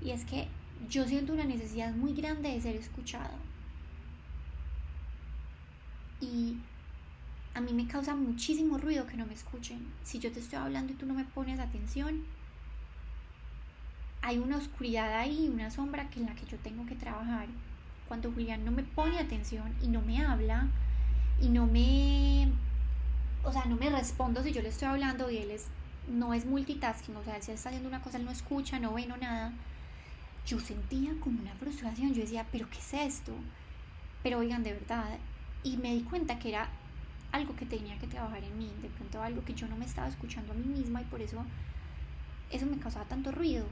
Y 0.00 0.10
es 0.10 0.24
que 0.24 0.46
yo 0.88 1.04
siento 1.06 1.32
una 1.32 1.44
necesidad 1.44 1.92
muy 1.94 2.14
grande 2.14 2.50
de 2.50 2.60
ser 2.60 2.76
escuchada. 2.76 3.34
Y 6.20 6.58
a 7.54 7.60
mí 7.60 7.72
me 7.72 7.86
causa 7.86 8.16
muchísimo 8.16 8.78
ruido 8.78 9.06
que 9.06 9.16
no 9.16 9.26
me 9.26 9.34
escuchen. 9.34 9.86
Si 10.02 10.18
yo 10.18 10.32
te 10.32 10.40
estoy 10.40 10.58
hablando 10.58 10.92
y 10.92 10.96
tú 10.96 11.06
no 11.06 11.14
me 11.14 11.24
pones 11.24 11.60
atención, 11.60 12.24
hay 14.22 14.38
una 14.38 14.56
oscuridad 14.56 15.14
ahí, 15.14 15.48
una 15.52 15.70
sombra 15.70 16.10
que 16.10 16.18
en 16.18 16.26
la 16.26 16.34
que 16.34 16.46
yo 16.46 16.58
tengo 16.58 16.84
que 16.86 16.96
trabajar. 16.96 17.46
Cuando 18.08 18.32
Julián 18.32 18.64
no 18.64 18.72
me 18.72 18.82
pone 18.82 19.18
atención 19.18 19.72
y 19.82 19.88
no 19.88 20.02
me 20.02 20.24
habla 20.24 20.66
y 21.40 21.48
no 21.48 21.66
me, 21.66 22.50
o 23.44 23.52
sea, 23.52 23.64
no 23.66 23.76
me 23.76 23.88
respondo 23.88 24.42
si 24.42 24.52
yo 24.52 24.60
le 24.60 24.70
estoy 24.70 24.88
hablando 24.88 25.30
y 25.30 25.38
él 25.38 25.50
es, 25.50 25.66
no 26.08 26.34
es 26.34 26.46
multitasking, 26.46 27.16
o 27.16 27.22
sea, 27.22 27.36
él 27.36 27.42
se 27.42 27.52
está 27.52 27.68
haciendo 27.68 27.88
una 27.88 28.02
cosa, 28.02 28.18
él 28.18 28.24
no 28.24 28.30
escucha, 28.30 28.80
no 28.80 28.94
ve, 28.94 29.06
no 29.06 29.16
nada. 29.16 29.52
Yo 30.46 30.58
sentía 30.58 31.12
como 31.20 31.40
una 31.40 31.54
frustración, 31.54 32.14
yo 32.14 32.22
decía, 32.22 32.46
pero 32.50 32.68
¿qué 32.68 32.78
es 32.78 32.94
esto? 32.94 33.32
Pero 34.22 34.38
oigan, 34.38 34.62
de 34.62 34.72
verdad, 34.72 35.18
y 35.62 35.76
me 35.76 35.94
di 35.94 36.02
cuenta 36.02 36.38
que 36.38 36.50
era 36.50 36.68
algo 37.34 37.56
que 37.56 37.66
tenía 37.66 37.98
que 37.98 38.06
trabajar 38.06 38.44
en 38.44 38.56
mí, 38.56 38.70
de 38.80 38.88
pronto 38.88 39.20
algo 39.20 39.44
que 39.44 39.54
yo 39.54 39.66
no 39.66 39.76
me 39.76 39.84
estaba 39.84 40.06
escuchando 40.06 40.52
a 40.52 40.56
mí 40.56 40.66
misma 40.66 41.02
y 41.02 41.04
por 41.04 41.20
eso 41.20 41.44
eso 42.50 42.64
me 42.66 42.78
causaba 42.78 43.04
tanto 43.06 43.32
ruido. 43.32 43.66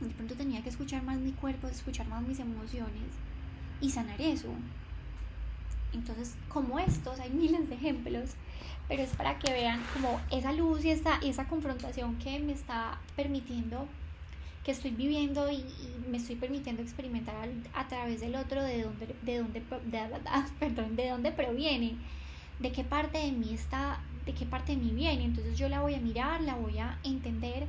De 0.00 0.08
pronto 0.08 0.34
tenía 0.34 0.62
que 0.62 0.70
escuchar 0.70 1.02
más 1.02 1.18
mi 1.18 1.32
cuerpo, 1.32 1.68
escuchar 1.68 2.08
más 2.08 2.22
mis 2.22 2.40
emociones 2.40 3.10
y 3.82 3.90
sanar 3.90 4.18
eso. 4.22 4.48
Entonces, 5.92 6.34
como 6.48 6.78
estos, 6.78 7.20
hay 7.20 7.28
miles 7.28 7.68
de 7.68 7.74
ejemplos, 7.74 8.30
pero 8.88 9.02
es 9.02 9.10
para 9.10 9.38
que 9.38 9.52
vean 9.52 9.82
como 9.92 10.18
esa 10.30 10.52
luz 10.52 10.82
y 10.86 10.90
esa, 10.90 11.18
esa 11.18 11.46
confrontación 11.48 12.16
que 12.16 12.38
me 12.38 12.52
está 12.52 12.98
permitiendo, 13.16 13.86
que 14.64 14.70
estoy 14.70 14.92
viviendo 14.92 15.52
y, 15.52 15.62
me 16.10 16.16
estoy 16.16 16.36
permitiendo 16.36 16.80
experimentar 16.80 17.34
a, 17.74 17.88
través 17.88 18.22
del 18.22 18.34
otro, 18.34 18.62
de 18.62 18.82
dónde, 18.82 19.14
de 19.20 19.38
dónde, 19.38 19.60
perdón, 20.58 20.96
de 20.96 21.10
dónde 21.10 21.32
proviene 21.32 21.96
de 22.62 22.70
qué 22.70 22.84
parte 22.84 23.18
de 23.18 23.32
mí 23.32 23.52
está, 23.52 24.00
de 24.24 24.32
qué 24.32 24.46
parte 24.46 24.72
de 24.72 24.78
mí 24.78 24.92
viene. 24.92 25.24
Entonces 25.24 25.58
yo 25.58 25.68
la 25.68 25.80
voy 25.80 25.94
a 25.94 26.00
mirar, 26.00 26.40
la 26.40 26.54
voy 26.54 26.78
a 26.78 26.98
entender. 27.02 27.66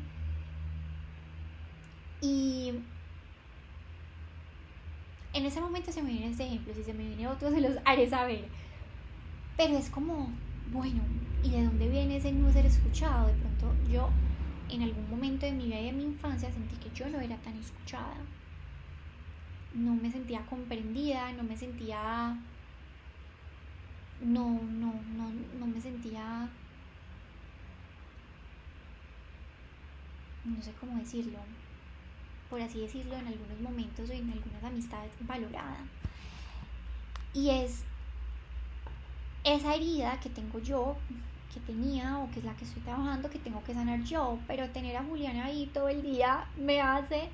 Y 2.21 2.71
en 5.33 5.45
ese 5.45 5.59
momento 5.59 5.91
se 5.91 6.01
me 6.03 6.11
vienen 6.11 6.31
ese 6.31 6.45
ejemplo, 6.45 6.73
si 6.73 6.83
se 6.83 6.93
me 6.93 7.05
viene 7.07 7.27
otro 7.27 7.49
se 7.51 7.59
los 7.59 7.77
haré 7.85 8.07
saber. 8.07 8.45
Pero 9.57 9.77
es 9.77 9.89
como, 9.89 10.29
bueno, 10.71 11.01
¿y 11.43 11.49
de 11.51 11.65
dónde 11.65 11.89
viene 11.89 12.17
ese 12.17 12.31
no 12.31 12.51
ser 12.51 12.65
escuchado? 12.65 13.27
De 13.27 13.33
pronto 13.33 13.73
yo 13.91 14.09
en 14.69 14.83
algún 14.83 15.09
momento 15.09 15.45
de 15.45 15.51
mi 15.51 15.65
vida 15.65 15.79
y 15.79 15.85
de 15.85 15.91
mi 15.91 16.03
infancia 16.03 16.51
sentí 16.51 16.75
que 16.77 16.95
yo 16.95 17.09
no 17.09 17.19
era 17.19 17.35
tan 17.37 17.57
escuchada. 17.57 18.15
No 19.73 19.95
me 19.95 20.11
sentía 20.11 20.45
comprendida, 20.45 21.31
no 21.33 21.43
me 21.43 21.57
sentía 21.57 22.37
no, 24.23 24.59
no, 24.61 24.93
no, 25.17 25.31
no 25.59 25.67
me 25.67 25.81
sentía, 25.81 26.49
no 30.45 30.61
sé 30.61 30.73
cómo 30.79 30.97
decirlo, 30.99 31.39
por 32.49 32.61
así 32.61 32.81
decirlo, 32.81 33.15
en 33.15 33.27
algunos 33.27 33.59
momentos 33.61 34.09
o 34.09 34.13
en 34.13 34.31
algunas 34.31 34.63
amistades 34.63 35.11
valorada. 35.21 35.79
Y 37.33 37.49
es 37.49 37.83
esa 39.43 39.75
herida 39.75 40.19
que 40.19 40.29
tengo 40.29 40.59
yo, 40.59 40.95
que 41.53 41.59
tenía 41.61 42.19
o 42.19 42.29
que 42.31 42.39
es 42.39 42.45
la 42.45 42.55
que 42.55 42.65
estoy 42.65 42.81
trabajando, 42.83 43.29
que 43.29 43.39
tengo 43.39 43.63
que 43.63 43.73
sanar 43.73 44.03
yo, 44.03 44.39
pero 44.47 44.69
tener 44.69 44.95
a 44.97 45.03
Juliana 45.03 45.45
ahí 45.45 45.69
todo 45.73 45.89
el 45.89 46.01
día 46.01 46.45
me 46.57 46.81
hace 46.81 47.29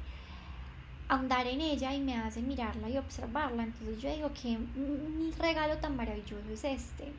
ahondar 1.10 1.48
en 1.48 1.60
ella 1.60 1.93
y 1.93 2.00
me 2.00 2.15
hace 2.15 2.41
mirarla 2.41 2.89
y 2.89 2.98
observarla. 2.98 3.63
Entonces 3.63 4.02
yo 4.02 4.13
digo 4.13 4.32
que 4.34 4.50
un 4.56 5.34
regalo 5.38 5.78
tan 5.78 5.95
maravilloso 5.95 6.50
es 6.54 6.63
este. 6.63 7.12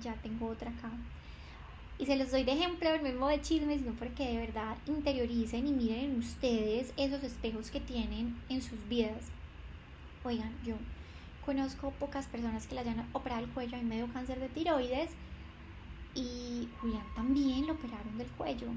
Ya 0.00 0.14
tengo 0.14 0.48
otra 0.48 0.70
acá. 0.70 0.90
Y 1.98 2.06
se 2.06 2.16
los 2.16 2.30
doy 2.30 2.44
de 2.44 2.52
ejemplo, 2.52 2.90
el 2.90 3.02
mismo 3.02 3.28
de 3.28 3.40
chisme, 3.40 3.78
sino 3.78 3.92
porque 3.92 4.26
de 4.26 4.38
verdad 4.38 4.76
interioricen 4.86 5.66
y 5.66 5.72
miren 5.72 6.04
en 6.10 6.18
ustedes 6.18 6.92
esos 6.96 7.22
espejos 7.22 7.70
que 7.70 7.80
tienen 7.80 8.36
en 8.48 8.62
sus 8.62 8.88
vidas. 8.88 9.30
Oigan, 10.24 10.52
yo 10.64 10.74
conozco 11.44 11.90
pocas 11.92 12.26
personas 12.26 12.66
que 12.66 12.74
le 12.74 12.80
hayan 12.80 13.06
operado 13.12 13.44
el 13.44 13.50
cuello, 13.50 13.76
a 13.76 13.80
mí 13.80 13.88
me 13.88 13.96
dio 13.96 14.12
cáncer 14.12 14.40
de 14.40 14.48
tiroides 14.48 15.10
y 16.14 16.68
Julián 16.80 17.06
también 17.14 17.66
lo 17.66 17.74
operaron 17.74 18.18
del 18.18 18.28
cuello. 18.28 18.68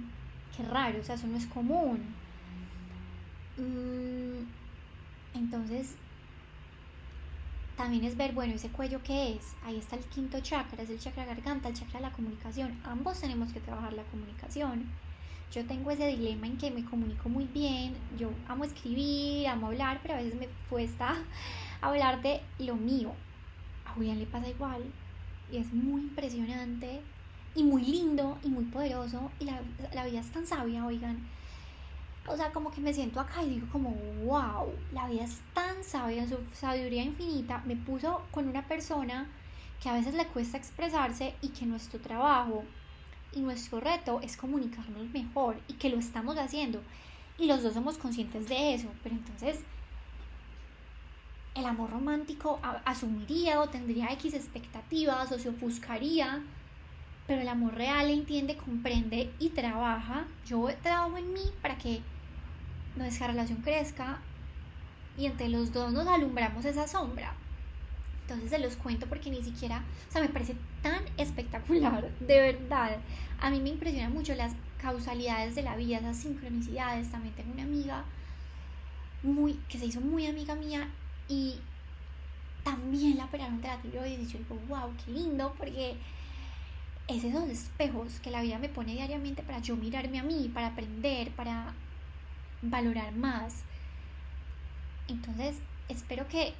Qué 0.55 0.63
raro, 0.63 0.99
o 0.99 1.03
sea, 1.03 1.15
eso 1.15 1.27
no 1.27 1.37
es 1.37 1.45
común. 1.47 2.15
Mm, 3.57 4.45
entonces, 5.33 5.95
también 7.77 8.05
es 8.05 8.15
ver, 8.15 8.33
bueno, 8.33 8.53
ese 8.53 8.69
cuello 8.69 9.01
que 9.03 9.33
es, 9.35 9.53
ahí 9.65 9.77
está 9.77 9.95
el 9.97 10.03
quinto 10.05 10.39
chakra, 10.39 10.81
es 10.83 10.89
el 10.89 10.99
chakra 10.99 11.25
garganta, 11.25 11.67
el 11.69 11.75
chakra 11.75 11.99
de 11.99 12.05
la 12.07 12.11
comunicación. 12.11 12.79
Ambos 12.85 13.19
tenemos 13.19 13.51
que 13.51 13.59
trabajar 13.59 13.93
la 13.93 14.03
comunicación. 14.03 14.85
yo 15.53 15.65
tengo 15.65 15.91
ese 15.91 16.07
dilema 16.07 16.47
en 16.47 16.57
que 16.57 16.71
me 16.71 16.83
comunico 16.83 17.29
muy 17.29 17.45
bien, 17.45 17.95
yo 18.17 18.29
amo 18.47 18.63
escribir, 18.65 19.47
amo 19.47 19.67
hablar, 19.67 19.99
pero 20.01 20.15
a 20.15 20.17
veces 20.17 20.35
me 20.35 20.47
cuesta 20.69 21.15
hablar 21.81 22.21
de 22.21 22.41
lo 22.59 22.75
mío. 22.75 23.11
A 23.85 23.91
Julián 23.91 24.19
le 24.19 24.25
pasa 24.25 24.49
igual 24.49 24.83
y 25.51 25.57
es 25.57 25.71
muy 25.73 26.01
impresionante 26.01 27.01
y 27.55 27.63
muy 27.63 27.83
lindo 27.83 28.37
y 28.43 28.49
muy 28.49 28.65
poderoso 28.65 29.31
y 29.39 29.45
la, 29.45 29.61
la 29.93 30.05
vida 30.05 30.19
es 30.19 30.31
tan 30.31 30.45
sabia, 30.45 30.85
oigan. 30.85 31.17
O 32.27 32.35
sea, 32.35 32.51
como 32.51 32.71
que 32.71 32.81
me 32.81 32.93
siento 32.93 33.19
acá 33.19 33.43
y 33.43 33.51
digo 33.51 33.67
como, 33.71 33.91
wow, 34.23 34.73
la 34.91 35.07
vida 35.07 35.23
es 35.23 35.39
tan 35.53 35.83
sabia, 35.83 36.27
su 36.27 36.37
sabiduría 36.53 37.03
infinita 37.03 37.61
me 37.65 37.75
puso 37.75 38.21
con 38.31 38.47
una 38.47 38.67
persona 38.67 39.27
que 39.81 39.89
a 39.89 39.93
veces 39.93 40.15
le 40.15 40.25
cuesta 40.27 40.57
expresarse 40.57 41.35
y 41.41 41.49
que 41.49 41.65
nuestro 41.65 41.99
trabajo 41.99 42.63
y 43.33 43.41
nuestro 43.41 43.79
reto 43.79 44.21
es 44.21 44.37
comunicarnos 44.37 45.09
mejor 45.09 45.57
y 45.67 45.73
que 45.73 45.89
lo 45.89 45.99
estamos 45.99 46.37
haciendo 46.37 46.81
y 47.37 47.45
los 47.47 47.61
dos 47.61 47.73
somos 47.73 47.97
conscientes 47.97 48.47
de 48.47 48.73
eso, 48.73 48.87
pero 49.03 49.15
entonces 49.15 49.59
el 51.53 51.65
amor 51.65 51.89
romántico 51.89 52.59
asumiría 52.83 53.61
o 53.61 53.69
tendría 53.69 54.11
X 54.13 54.33
expectativas 54.33 55.31
o 55.31 55.39
se 55.39 55.49
ofuscaría, 55.49 56.43
pero 57.27 57.41
el 57.41 57.47
amor 57.47 57.75
real 57.75 58.09
entiende, 58.09 58.57
comprende 58.57 59.31
y 59.39 59.49
trabaja. 59.49 60.25
Yo 60.45 60.67
trabajo 60.83 61.17
en 61.17 61.33
mí 61.33 61.51
para 61.61 61.77
que 61.77 62.01
nuestra 62.95 63.27
relación 63.27 63.61
crezca 63.61 64.19
y 65.17 65.25
entre 65.25 65.49
los 65.49 65.71
dos 65.71 65.91
nos 65.93 66.07
alumbramos 66.07 66.65
esa 66.65 66.87
sombra. 66.87 67.33
Entonces 68.21 68.49
se 68.49 68.59
los 68.59 68.75
cuento 68.75 69.05
porque 69.07 69.29
ni 69.29 69.43
siquiera, 69.43 69.83
o 70.09 70.11
sea, 70.11 70.21
me 70.21 70.29
parece 70.29 70.55
tan 70.81 71.03
espectacular, 71.17 72.09
de 72.19 72.39
verdad. 72.39 72.97
A 73.39 73.51
mí 73.51 73.59
me 73.59 73.69
impresionan 73.69 74.13
mucho 74.13 74.33
las 74.33 74.53
causalidades 74.81 75.55
de 75.55 75.61
la 75.61 75.75
vida, 75.75 75.99
esas 75.99 76.17
sincronicidades. 76.17 77.11
También 77.11 77.35
tengo 77.35 77.53
una 77.53 77.63
amiga 77.63 78.03
muy, 79.21 79.53
que 79.69 79.77
se 79.77 79.85
hizo 79.85 80.01
muy 80.01 80.25
amiga 80.25 80.55
mía 80.55 80.89
y 81.27 81.55
también 82.63 83.17
la 83.17 83.25
operaron 83.25 83.61
de 83.61 83.67
la 83.67 83.77
tiroides 83.77 84.21
y 84.21 84.27
yo 84.27 84.39
digo, 84.39 84.59
wow, 84.67 84.91
qué 85.05 85.11
lindo, 85.11 85.53
porque 85.57 85.95
es 87.07 87.23
esos 87.23 87.47
espejos 87.49 88.19
que 88.19 88.31
la 88.31 88.41
vida 88.41 88.57
me 88.57 88.69
pone 88.69 88.93
diariamente 88.93 89.43
para 89.43 89.59
yo 89.59 89.75
mirarme 89.75 90.19
a 90.19 90.23
mí, 90.23 90.49
para 90.51 90.67
aprender, 90.67 91.29
para 91.31 91.73
valorar 92.69 93.13
más. 93.13 93.63
Entonces, 95.07 95.57
espero 95.89 96.27
que 96.27 96.53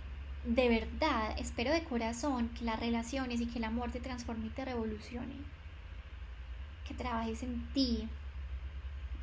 de 0.45 0.69
verdad, 0.69 1.35
espero 1.39 1.71
de 1.71 1.83
corazón 1.83 2.49
que 2.49 2.65
las 2.65 2.79
relaciones 2.79 3.41
y 3.41 3.47
que 3.47 3.57
el 3.57 3.63
amor 3.63 3.91
te 3.91 3.99
transforme 3.99 4.45
y 4.45 4.49
te 4.49 4.63
revolucione. 4.63 5.33
Que 6.87 6.93
trabajes 6.93 7.41
en 7.41 7.65
ti. 7.73 8.07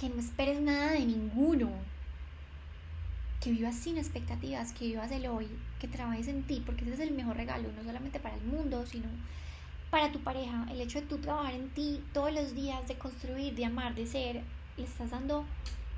Que 0.00 0.08
no 0.08 0.18
esperes 0.18 0.60
nada 0.60 0.92
de 0.92 1.06
ninguno. 1.06 1.70
Que 3.40 3.52
vivas 3.52 3.76
sin 3.76 3.98
expectativas, 3.98 4.72
que 4.72 4.86
vivas 4.86 5.12
el 5.12 5.26
hoy, 5.26 5.48
que 5.78 5.86
trabajes 5.86 6.26
en 6.26 6.42
ti, 6.42 6.62
porque 6.64 6.84
ese 6.84 6.94
es 6.94 7.00
el 7.00 7.12
mejor 7.12 7.36
regalo, 7.36 7.70
no 7.72 7.82
solamente 7.84 8.18
para 8.18 8.34
el 8.36 8.42
mundo, 8.42 8.84
sino 8.86 9.06
para 9.90 10.10
tu 10.10 10.20
pareja. 10.20 10.66
El 10.70 10.80
hecho 10.80 11.00
de 11.00 11.06
tú 11.06 11.18
trabajar 11.18 11.54
en 11.54 11.68
ti 11.70 12.02
todos 12.12 12.32
los 12.32 12.54
días, 12.54 12.86
de 12.88 12.98
construir, 12.98 13.54
de 13.54 13.64
amar, 13.64 13.94
de 13.94 14.06
ser, 14.06 14.42
le 14.76 14.84
estás 14.84 15.10
dando 15.10 15.44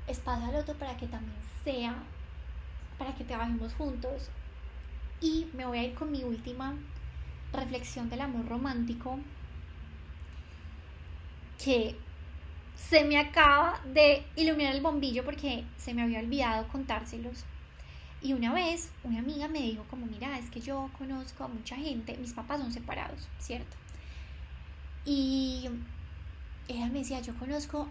espacio 0.07 0.47
al 0.47 0.55
otro 0.55 0.75
para 0.75 0.97
que 0.97 1.07
también 1.07 1.37
sea, 1.63 1.95
para 2.97 3.13
que 3.15 3.23
trabajemos 3.23 3.73
juntos, 3.73 4.29
y 5.21 5.47
me 5.53 5.65
voy 5.65 5.79
a 5.79 5.83
ir 5.83 5.93
con 5.95 6.11
mi 6.11 6.23
última 6.23 6.75
reflexión 7.53 8.09
del 8.09 8.21
amor 8.21 8.47
romántico 8.47 9.19
que 11.63 11.95
se 12.75 13.05
me 13.05 13.17
acaba 13.17 13.79
de 13.93 14.25
iluminar 14.35 14.75
el 14.75 14.81
bombillo 14.81 15.23
porque 15.23 15.63
se 15.77 15.93
me 15.93 16.03
había 16.03 16.19
olvidado 16.19 16.67
contárselos. 16.67 17.45
Y 18.21 18.33
una 18.33 18.53
vez 18.53 18.91
una 19.03 19.19
amiga 19.19 19.47
me 19.47 19.61
dijo 19.61 19.83
como, 19.89 20.05
mira, 20.07 20.37
es 20.37 20.49
que 20.49 20.59
yo 20.59 20.89
conozco 20.97 21.43
a 21.43 21.47
mucha 21.47 21.75
gente, 21.75 22.17
mis 22.17 22.33
papás 22.33 22.59
son 22.59 22.71
separados, 22.71 23.27
¿cierto? 23.39 23.77
Y 25.05 25.69
ella 26.67 26.87
me 26.87 26.99
decía, 26.99 27.21
yo 27.21 27.35
conozco, 27.35 27.87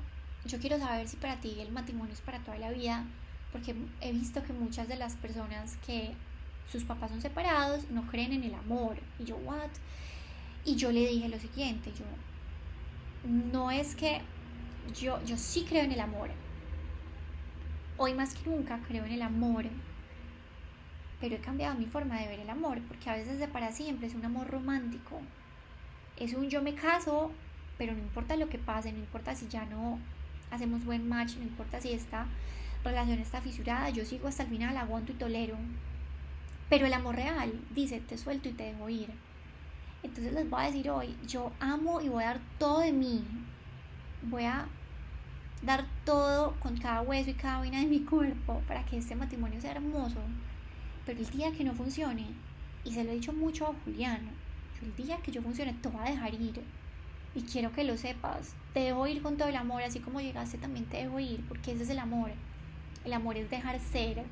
yo 0.46 0.59
quiero 0.59 0.78
saber 0.78 1.09
si 1.09 1.16
para 1.16 1.37
ti 1.37 1.57
el 1.59 1.72
matrimonio 1.72 2.12
es 2.12 2.20
para 2.20 2.38
toda 2.40 2.59
la 2.59 2.70
vida, 2.70 3.04
porque 3.52 3.74
he 4.00 4.12
visto 4.12 4.42
que 4.42 4.52
muchas 4.52 4.88
de 4.88 4.96
las 4.96 5.14
personas 5.16 5.76
que 5.87 6.12
sus 6.70 6.85
papás 6.85 7.11
son 7.11 7.20
separados, 7.20 7.90
no 7.90 8.07
creen 8.07 8.33
en 8.33 8.44
el 8.44 8.54
amor. 8.54 8.96
Y 9.18 9.24
yo, 9.24 9.37
¿what? 9.37 9.70
Y 10.64 10.76
yo 10.76 10.92
le 10.92 11.07
dije 11.07 11.28
lo 11.28 11.38
siguiente, 11.38 11.92
yo, 11.92 12.04
no 13.52 13.70
es 13.70 13.94
que 13.94 14.20
yo, 14.94 15.22
yo 15.24 15.37
sí 15.37 15.64
creo 15.68 15.85
en 15.85 15.92
el 15.92 16.00
amor. 16.00 16.30
Hoy 17.96 18.14
más 18.14 18.35
que 18.35 18.50
nunca 18.50 18.80
creo 18.87 19.04
en 19.04 19.12
el 19.12 19.22
amor. 19.22 19.64
Pero 21.20 21.37
he 21.37 21.40
cambiado 21.40 21.78
mi 21.78 21.87
forma 21.87 22.18
de 22.18 22.28
ver 22.28 22.40
el 22.40 22.50
amor, 22.50 22.80
porque 22.88 23.09
a 23.09 23.14
veces 23.14 23.38
de 23.38 23.48
para 23.48 23.72
siempre 23.72 24.09
es 24.09 24.14
un 24.14 24.24
amor 24.24 24.48
romántico. 24.48 25.20
Es 26.18 26.35
un 26.35 26.50
yo 26.50 26.61
me 26.61 26.74
caso, 26.74 27.30
pero 27.78 27.92
no 27.92 28.00
importa 28.00 28.37
lo 28.37 28.48
que 28.48 28.59
pase, 28.59 28.92
no 28.92 28.98
importa 28.98 29.35
si 29.35 29.48
ya 29.48 29.64
no 29.64 29.98
hacemos 30.55 30.85
buen 30.85 31.09
match, 31.09 31.37
no 31.37 31.43
importa 31.43 31.81
si 31.81 31.93
esta 31.93 32.27
relación 32.85 33.19
está 33.19 33.40
fisurada, 33.40 33.90
yo 33.90 34.05
sigo 34.05 34.29
hasta 34.29 34.43
el 34.43 34.51
final, 34.51 34.77
aguanto 34.77 35.12
y 35.12 35.17
tolero. 35.17 35.57
Pero 36.69 36.87
el 36.87 36.93
amor 36.93 37.17
real 37.17 37.53
dice, 37.75 38.01
te 38.01 38.19
suelto 38.19 38.49
y 38.49 38.53
te 38.53 38.64
dejo 38.64 38.88
ir. 38.88 39.11
Entonces 40.03 40.33
les 40.33 40.49
voy 40.49 40.62
a 40.62 40.67
decir 40.67 40.90
hoy, 40.90 41.17
yo 41.27 41.53
amo 41.61 42.01
y 42.01 42.09
voy 42.09 42.25
a 42.25 42.29
dar 42.29 42.40
todo 42.59 42.81
de 42.81 42.93
mí. 42.93 43.25
Voy 44.23 44.45
a 44.45 44.67
dar 45.62 45.87
todo 46.05 46.55
con 46.61 46.77
cada 46.79 47.03
hueso 47.03 47.31
y 47.31 47.35
cada 47.35 47.61
vena 47.61 47.81
de 47.81 47.87
mi 47.87 48.01
cuerpo 48.01 48.62
para 48.69 48.85
que 48.85 48.99
este 48.99 49.14
matrimonio 49.14 49.61
sea 49.61 49.73
hermoso. 49.73 50.21
Pero 51.07 51.21
el 51.21 51.31
día 51.31 51.53
que 51.53 51.64
no 51.64 51.75
funcione, 51.75 52.27
y 52.85 52.93
se 52.93 53.05
lo 53.05 53.11
he 53.11 53.14
dicho 53.14 53.33
mucho 53.33 53.67
a 53.67 53.75
Julián, 53.85 54.31
el 54.83 54.95
día 54.97 55.17
que 55.19 55.33
yo 55.33 55.43
funcione 55.43 55.75
te 55.75 55.88
voy 55.88 56.03
a 56.07 56.11
dejar 56.11 56.35
ir. 56.35 56.61
Y 57.35 57.42
quiero 57.42 57.73
que 57.73 57.85
lo 57.85 57.97
sepas. 57.97 58.55
Te 58.73 58.81
dejo 58.81 59.07
ir 59.07 59.23
con 59.23 59.37
todo 59.37 59.49
el 59.49 59.57
amor, 59.57 59.83
así 59.83 60.01
como 60.01 60.20
llegaste 60.20 60.59
también 60.59 60.87
te 60.87 60.99
dejo 60.99 61.18
ir, 61.20 61.44
porque 61.49 61.73
ese 61.73 61.83
es 61.83 61.90
el 61.90 61.99
amor. 61.99 62.31
El 63.05 63.12
amor 63.12 63.37
es 63.37 63.51
dejar 63.51 63.79
ser, 63.81 64.25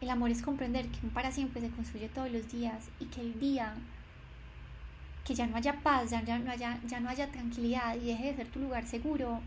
el 0.00 0.10
amor 0.10 0.30
es 0.30 0.42
comprender 0.42 0.86
que 0.86 1.04
un 1.04 1.10
para 1.10 1.32
siempre 1.32 1.60
se 1.60 1.70
construye 1.70 2.08
todos 2.08 2.30
los 2.30 2.50
días 2.50 2.90
y 3.00 3.06
que 3.06 3.20
el 3.20 3.38
día 3.40 3.74
que 5.24 5.34
ya 5.34 5.46
no 5.46 5.56
haya 5.56 5.80
paz, 5.82 6.10
ya, 6.10 6.22
no, 6.22 6.50
haya, 6.50 6.78
ya 6.86 7.00
no 7.00 7.08
haya 7.08 7.30
tranquilidad 7.32 7.96
y 7.96 8.06
deje 8.06 8.26
de 8.26 8.36
ser 8.36 8.46
tu 8.46 8.60
lugar 8.60 8.86
seguro, 8.86 9.40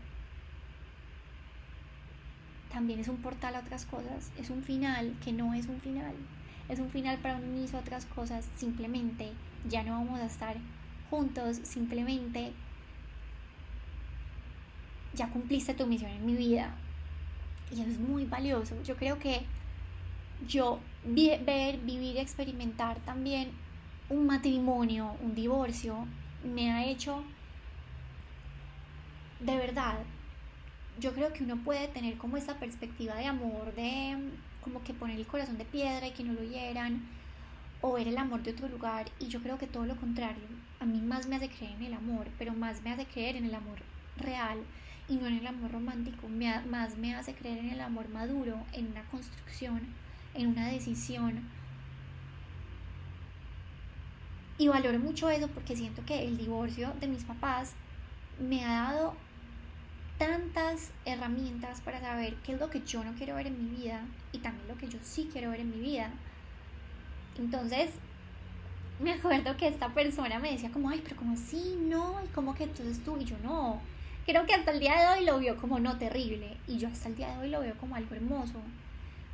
también 2.70 3.00
es 3.00 3.08
un 3.08 3.16
portal 3.16 3.54
a 3.54 3.60
otras 3.60 3.86
cosas, 3.86 4.30
es 4.38 4.50
un 4.50 4.62
final 4.62 5.16
que 5.24 5.32
no 5.32 5.54
es 5.54 5.66
un 5.66 5.80
final, 5.80 6.14
es 6.68 6.78
un 6.78 6.90
final 6.90 7.16
para 7.18 7.36
un 7.36 7.56
inicio 7.56 7.78
a 7.78 7.80
otras 7.80 8.04
cosas, 8.04 8.46
simplemente 8.56 9.32
ya 9.68 9.82
no 9.82 9.92
vamos 9.92 10.20
a 10.20 10.26
estar 10.26 10.56
juntos, 11.10 11.58
simplemente 11.64 12.52
ya 15.12 15.28
cumpliste 15.28 15.74
tu 15.74 15.86
misión 15.86 16.10
en 16.12 16.24
mi 16.24 16.36
vida 16.36 16.74
y 17.70 17.80
es 17.82 17.98
muy 17.98 18.24
valioso. 18.24 18.80
Yo 18.82 18.96
creo 18.96 19.18
que 19.18 19.42
yo 20.46 20.80
ver, 21.04 21.78
vivir, 21.78 22.18
experimentar 22.18 22.98
también 23.00 23.50
un 24.08 24.26
matrimonio, 24.26 25.16
un 25.22 25.34
divorcio, 25.34 26.06
me 26.44 26.72
ha 26.72 26.84
hecho 26.86 27.22
de 29.40 29.56
verdad. 29.56 29.98
Yo 30.98 31.12
creo 31.14 31.32
que 31.32 31.44
uno 31.44 31.56
puede 31.56 31.88
tener 31.88 32.16
como 32.18 32.36
esa 32.36 32.58
perspectiva 32.58 33.14
de 33.14 33.26
amor, 33.26 33.74
de 33.74 34.16
como 34.62 34.82
que 34.82 34.92
poner 34.92 35.18
el 35.18 35.26
corazón 35.26 35.58
de 35.58 35.64
piedra 35.64 36.06
y 36.06 36.12
que 36.12 36.24
no 36.24 36.34
lo 36.34 36.42
hieran, 36.42 37.02
o 37.80 37.94
ver 37.94 38.08
el 38.08 38.18
amor 38.18 38.42
de 38.42 38.52
otro 38.52 38.68
lugar. 38.68 39.10
Y 39.18 39.28
yo 39.28 39.42
creo 39.42 39.58
que 39.58 39.66
todo 39.66 39.86
lo 39.86 39.96
contrario, 39.96 40.42
a 40.80 40.86
mí 40.86 41.00
más 41.00 41.28
me 41.28 41.36
hace 41.36 41.48
creer 41.48 41.74
en 41.76 41.84
el 41.84 41.94
amor, 41.94 42.26
pero 42.38 42.52
más 42.54 42.82
me 42.82 42.92
hace 42.92 43.06
creer 43.06 43.36
en 43.36 43.44
el 43.44 43.54
amor 43.54 43.78
real 44.16 44.58
y 45.08 45.16
no 45.16 45.26
en 45.26 45.38
el 45.38 45.46
amor 45.46 45.72
romántico, 45.72 46.28
más 46.28 46.96
me 46.96 47.14
hace 47.14 47.34
creer 47.34 47.58
en 47.58 47.70
el 47.70 47.80
amor 47.80 48.08
maduro, 48.08 48.56
en 48.72 48.86
una 48.88 49.02
construcción 49.04 49.80
en 50.34 50.48
una 50.48 50.68
decisión. 50.68 51.40
Y 54.58 54.68
valoro 54.68 54.98
mucho 54.98 55.30
eso 55.30 55.48
porque 55.48 55.76
siento 55.76 56.04
que 56.04 56.24
el 56.24 56.36
divorcio 56.36 56.92
de 57.00 57.08
mis 57.08 57.24
papás 57.24 57.72
me 58.38 58.64
ha 58.64 58.82
dado 58.84 59.14
tantas 60.18 60.90
herramientas 61.06 61.80
para 61.80 62.00
saber 62.00 62.34
qué 62.44 62.52
es 62.52 62.60
lo 62.60 62.68
que 62.68 62.82
yo 62.82 63.02
no 63.02 63.14
quiero 63.14 63.36
ver 63.36 63.46
en 63.46 63.64
mi 63.64 63.80
vida 63.80 64.02
y 64.32 64.38
también 64.38 64.68
lo 64.68 64.76
que 64.76 64.88
yo 64.88 64.98
sí 65.02 65.30
quiero 65.32 65.50
ver 65.50 65.60
en 65.60 65.70
mi 65.70 65.80
vida. 65.80 66.10
Entonces, 67.38 67.90
me 69.00 69.12
acuerdo 69.12 69.56
que 69.56 69.66
esta 69.66 69.88
persona 69.88 70.38
me 70.38 70.52
decía 70.52 70.70
como, 70.70 70.90
ay, 70.90 71.00
pero 71.02 71.16
como 71.16 71.32
así, 71.32 71.76
no, 71.80 72.22
y 72.24 72.28
como 72.28 72.54
que 72.54 72.64
entonces 72.64 73.02
tú 73.02 73.16
y 73.18 73.24
yo 73.24 73.36
no. 73.42 73.80
Creo 74.26 74.46
que 74.46 74.54
hasta 74.54 74.70
el 74.72 74.80
día 74.80 75.00
de 75.00 75.06
hoy 75.18 75.24
lo 75.24 75.38
vio 75.38 75.56
como 75.56 75.80
no 75.80 75.96
terrible 75.98 76.56
y 76.68 76.78
yo 76.78 76.88
hasta 76.88 77.08
el 77.08 77.16
día 77.16 77.32
de 77.32 77.38
hoy 77.38 77.50
lo 77.50 77.60
veo 77.60 77.74
como 77.78 77.96
algo 77.96 78.14
hermoso 78.14 78.60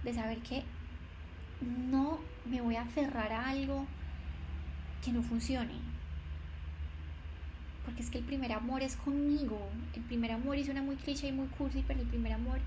de 0.05 0.14
saber 0.14 0.39
que 0.39 0.62
no 1.61 2.19
me 2.45 2.61
voy 2.61 2.77
a 2.77 2.83
aferrar 2.83 3.33
a 3.33 3.49
algo 3.49 3.87
que 5.05 5.12
no 5.12 5.23
funcione. 5.23 5.75
porque 7.85 8.03
es 8.03 8.11
que 8.11 8.19
el 8.19 8.25
primer 8.25 8.53
amor 8.53 8.83
es 8.83 8.97
conmigo. 8.97 9.59
El 9.95 10.03
primer 10.03 10.33
amor 10.33 10.57
es 10.57 10.69
una 10.69 10.83
muy 10.83 10.97
cliché 10.97 11.29
y 11.29 11.33
muy 11.33 11.47
cursi, 11.49 11.85
pero 11.87 12.01
el 12.01 12.07
primer 12.07 12.33
amor 12.33 12.59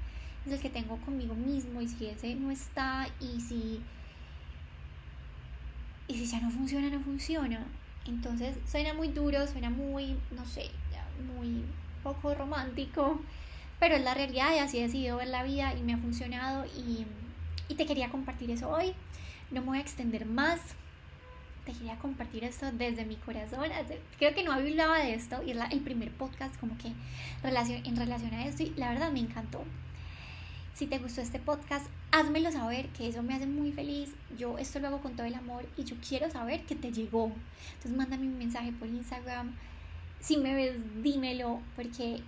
es 0.45 0.54
el 0.54 0.60
que 0.60 0.70
tengo 0.70 0.97
conmigo 0.97 1.36
mismo 1.36 1.82
y 1.82 1.89
si 1.89 2.06
ese 2.08 2.36
no 2.36 2.52
está 2.52 3.08
y 3.20 3.41
si 3.41 3.82
y 6.10 6.16
si 6.16 6.26
ya 6.26 6.41
no 6.41 6.51
funciona, 6.51 6.89
no 6.89 6.99
funciona. 6.99 7.66
Entonces 8.05 8.57
suena 8.70 8.93
muy 8.93 9.10
duro, 9.10 9.47
suena 9.47 9.70
muy, 9.70 10.18
no 10.32 10.45
sé, 10.45 10.72
muy 11.38 11.64
poco 12.03 12.34
romántico, 12.34 13.22
pero 13.80 13.95
es 13.95 14.03
la 14.03 14.16
realidad 14.16 14.53
y 14.55 14.60
así 14.60 14.80
he 14.80 14.84
decidido 14.84 15.18
ver 15.18 15.28
la 15.28 15.43
vida 15.43 15.74
y 15.78 15.84
me 15.84 15.93
ha 15.93 15.97
funcionado 15.97 16.66
y, 16.66 17.05
y 17.68 17.76
te 17.76 17.86
quería 17.86 18.10
compartir 18.10 18.51
eso 18.51 18.70
hoy. 18.70 18.93
No 19.51 19.62
me 19.62 19.68
voy 19.68 19.78
a 19.78 19.82
extender 19.82 20.26
más, 20.26 20.60
te 21.66 21.74
quería 21.74 21.95
compartir 21.97 22.43
esto 22.43 22.72
desde 22.72 23.05
mi 23.05 23.16
corazón. 23.16 23.70
Creo 24.18 24.34
que 24.34 24.43
no 24.43 24.51
hablaba 24.51 24.97
de 24.99 25.14
esto 25.14 25.41
y 25.43 25.51
es 25.51 25.57
el 25.72 25.82
primer 25.82 26.12
podcast 26.12 26.60
como 26.60 26.78
que 26.78 26.88
en 26.88 27.95
relación 27.95 28.34
a 28.34 28.45
esto 28.47 28.64
y 28.64 28.74
la 28.76 28.89
verdad 28.89 29.12
me 29.12 29.20
encantó. 29.20 29.64
Si 30.80 30.88
te 30.88 30.98
gustó 30.98 31.20
este 31.20 31.40
podcast, 31.40 31.86
házmelo 32.10 32.54
saber, 32.54 32.88
que 32.92 33.10
eso 33.10 33.22
me 33.22 33.34
hace 33.34 33.46
muy 33.46 33.74
feliz. 33.74 34.14
Yo 34.38 34.58
esto 34.58 34.80
lo 34.80 34.88
hago 34.88 35.02
con 35.02 35.14
todo 35.14 35.28
el 35.28 35.36
amor 35.36 35.68
y 35.76 35.84
yo 35.84 35.98
quiero 36.08 36.32
saber 36.32 36.64
que 36.64 36.74
te 36.74 36.94
llegó. 36.94 37.34
Entonces 37.74 37.98
mándame 37.98 38.28
un 38.28 38.38
mensaje 38.38 38.72
por 38.72 38.88
Instagram. 38.88 39.54
Si 40.22 40.38
me 40.38 40.56
ves, 40.56 40.78
dímelo, 41.04 41.60
porque 41.76 42.22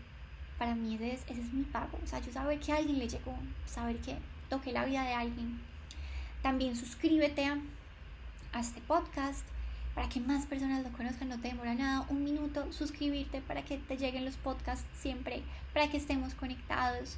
para 0.58 0.76
mí 0.76 0.96
ese 0.96 1.14
es, 1.14 1.22
es 1.30 1.54
mi 1.54 1.64
pago. 1.64 1.98
O 2.04 2.06
sea, 2.06 2.20
yo 2.20 2.30
saber 2.34 2.60
que 2.60 2.74
a 2.74 2.76
alguien 2.76 3.00
le 3.00 3.08
llegó, 3.08 3.34
saber 3.66 3.96
que 4.00 4.18
toqué 4.50 4.74
la 4.74 4.84
vida 4.84 5.06
de 5.06 5.14
alguien. 5.14 5.58
También 6.42 6.76
suscríbete 6.76 7.46
a 7.46 8.60
este 8.60 8.82
podcast 8.82 9.46
para 9.96 10.10
que 10.10 10.20
más 10.20 10.46
personas 10.46 10.84
lo 10.84 10.92
conozcan, 10.92 11.30
no 11.30 11.40
te 11.40 11.48
demora 11.48 11.74
nada, 11.74 12.06
un 12.10 12.26
minuto, 12.26 12.70
suscribirte 12.74 13.40
para 13.40 13.64
que 13.64 13.78
te 13.78 13.96
lleguen 13.96 14.26
los 14.26 14.36
podcasts 14.36 14.86
siempre, 15.00 15.42
para 15.74 15.90
que 15.90 15.96
estemos 15.96 16.34
conectados. 16.34 17.18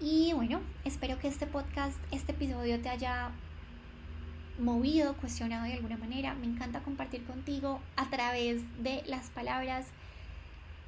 Y 0.00 0.32
bueno, 0.32 0.60
espero 0.84 1.18
que 1.18 1.26
este 1.26 1.48
podcast, 1.48 1.96
este 2.12 2.30
episodio 2.30 2.80
te 2.80 2.88
haya 2.88 3.32
movido, 4.60 5.14
cuestionado 5.14 5.64
de 5.64 5.72
alguna 5.72 5.96
manera. 5.96 6.34
Me 6.34 6.46
encanta 6.46 6.80
compartir 6.80 7.24
contigo 7.24 7.80
a 7.96 8.08
través 8.08 8.62
de 8.80 9.02
las 9.06 9.28
palabras. 9.30 9.88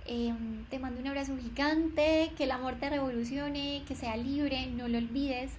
Em, 0.06 0.64
te 0.66 0.78
mando 0.78 1.00
un 1.00 1.08
abrazo 1.08 1.36
gigante, 1.36 2.30
que 2.36 2.44
el 2.44 2.52
amor 2.52 2.76
te 2.76 2.88
revolucione, 2.88 3.82
que 3.88 3.96
sea 3.96 4.16
libre, 4.16 4.68
no 4.68 4.86
lo 4.86 4.98
olvides. 4.98 5.50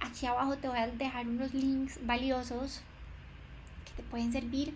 Aquí 0.00 0.26
abajo 0.26 0.56
te 0.56 0.68
voy 0.68 0.78
a 0.78 0.86
dejar 0.86 1.26
unos 1.26 1.52
links 1.52 1.98
valiosos 2.06 2.82
que 3.84 4.00
te 4.00 4.08
pueden 4.08 4.30
servir. 4.30 4.74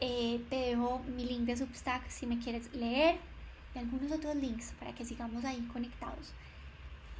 Eh, 0.00 0.40
te 0.48 0.56
dejo 0.56 1.02
mi 1.14 1.26
link 1.26 1.42
de 1.42 1.56
Substack 1.58 2.08
si 2.08 2.26
me 2.26 2.38
quieres 2.38 2.74
leer 2.74 3.16
y 3.74 3.78
algunos 3.78 4.10
otros 4.10 4.36
links 4.36 4.72
para 4.78 4.94
que 4.94 5.04
sigamos 5.04 5.44
ahí 5.44 5.60
conectados. 5.70 6.32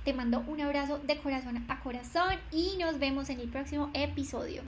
Te 0.05 0.13
mando 0.13 0.45
un 0.49 0.61
abrazo 0.61 0.99
de 0.99 1.17
corazón 1.17 1.65
a 1.67 1.81
corazón 1.81 2.35
y 2.53 2.77
nos 2.79 2.99
vemos 2.99 3.31
en 3.31 3.41
el 3.41 3.49
próximo 3.49 3.91
episodio. 3.95 4.63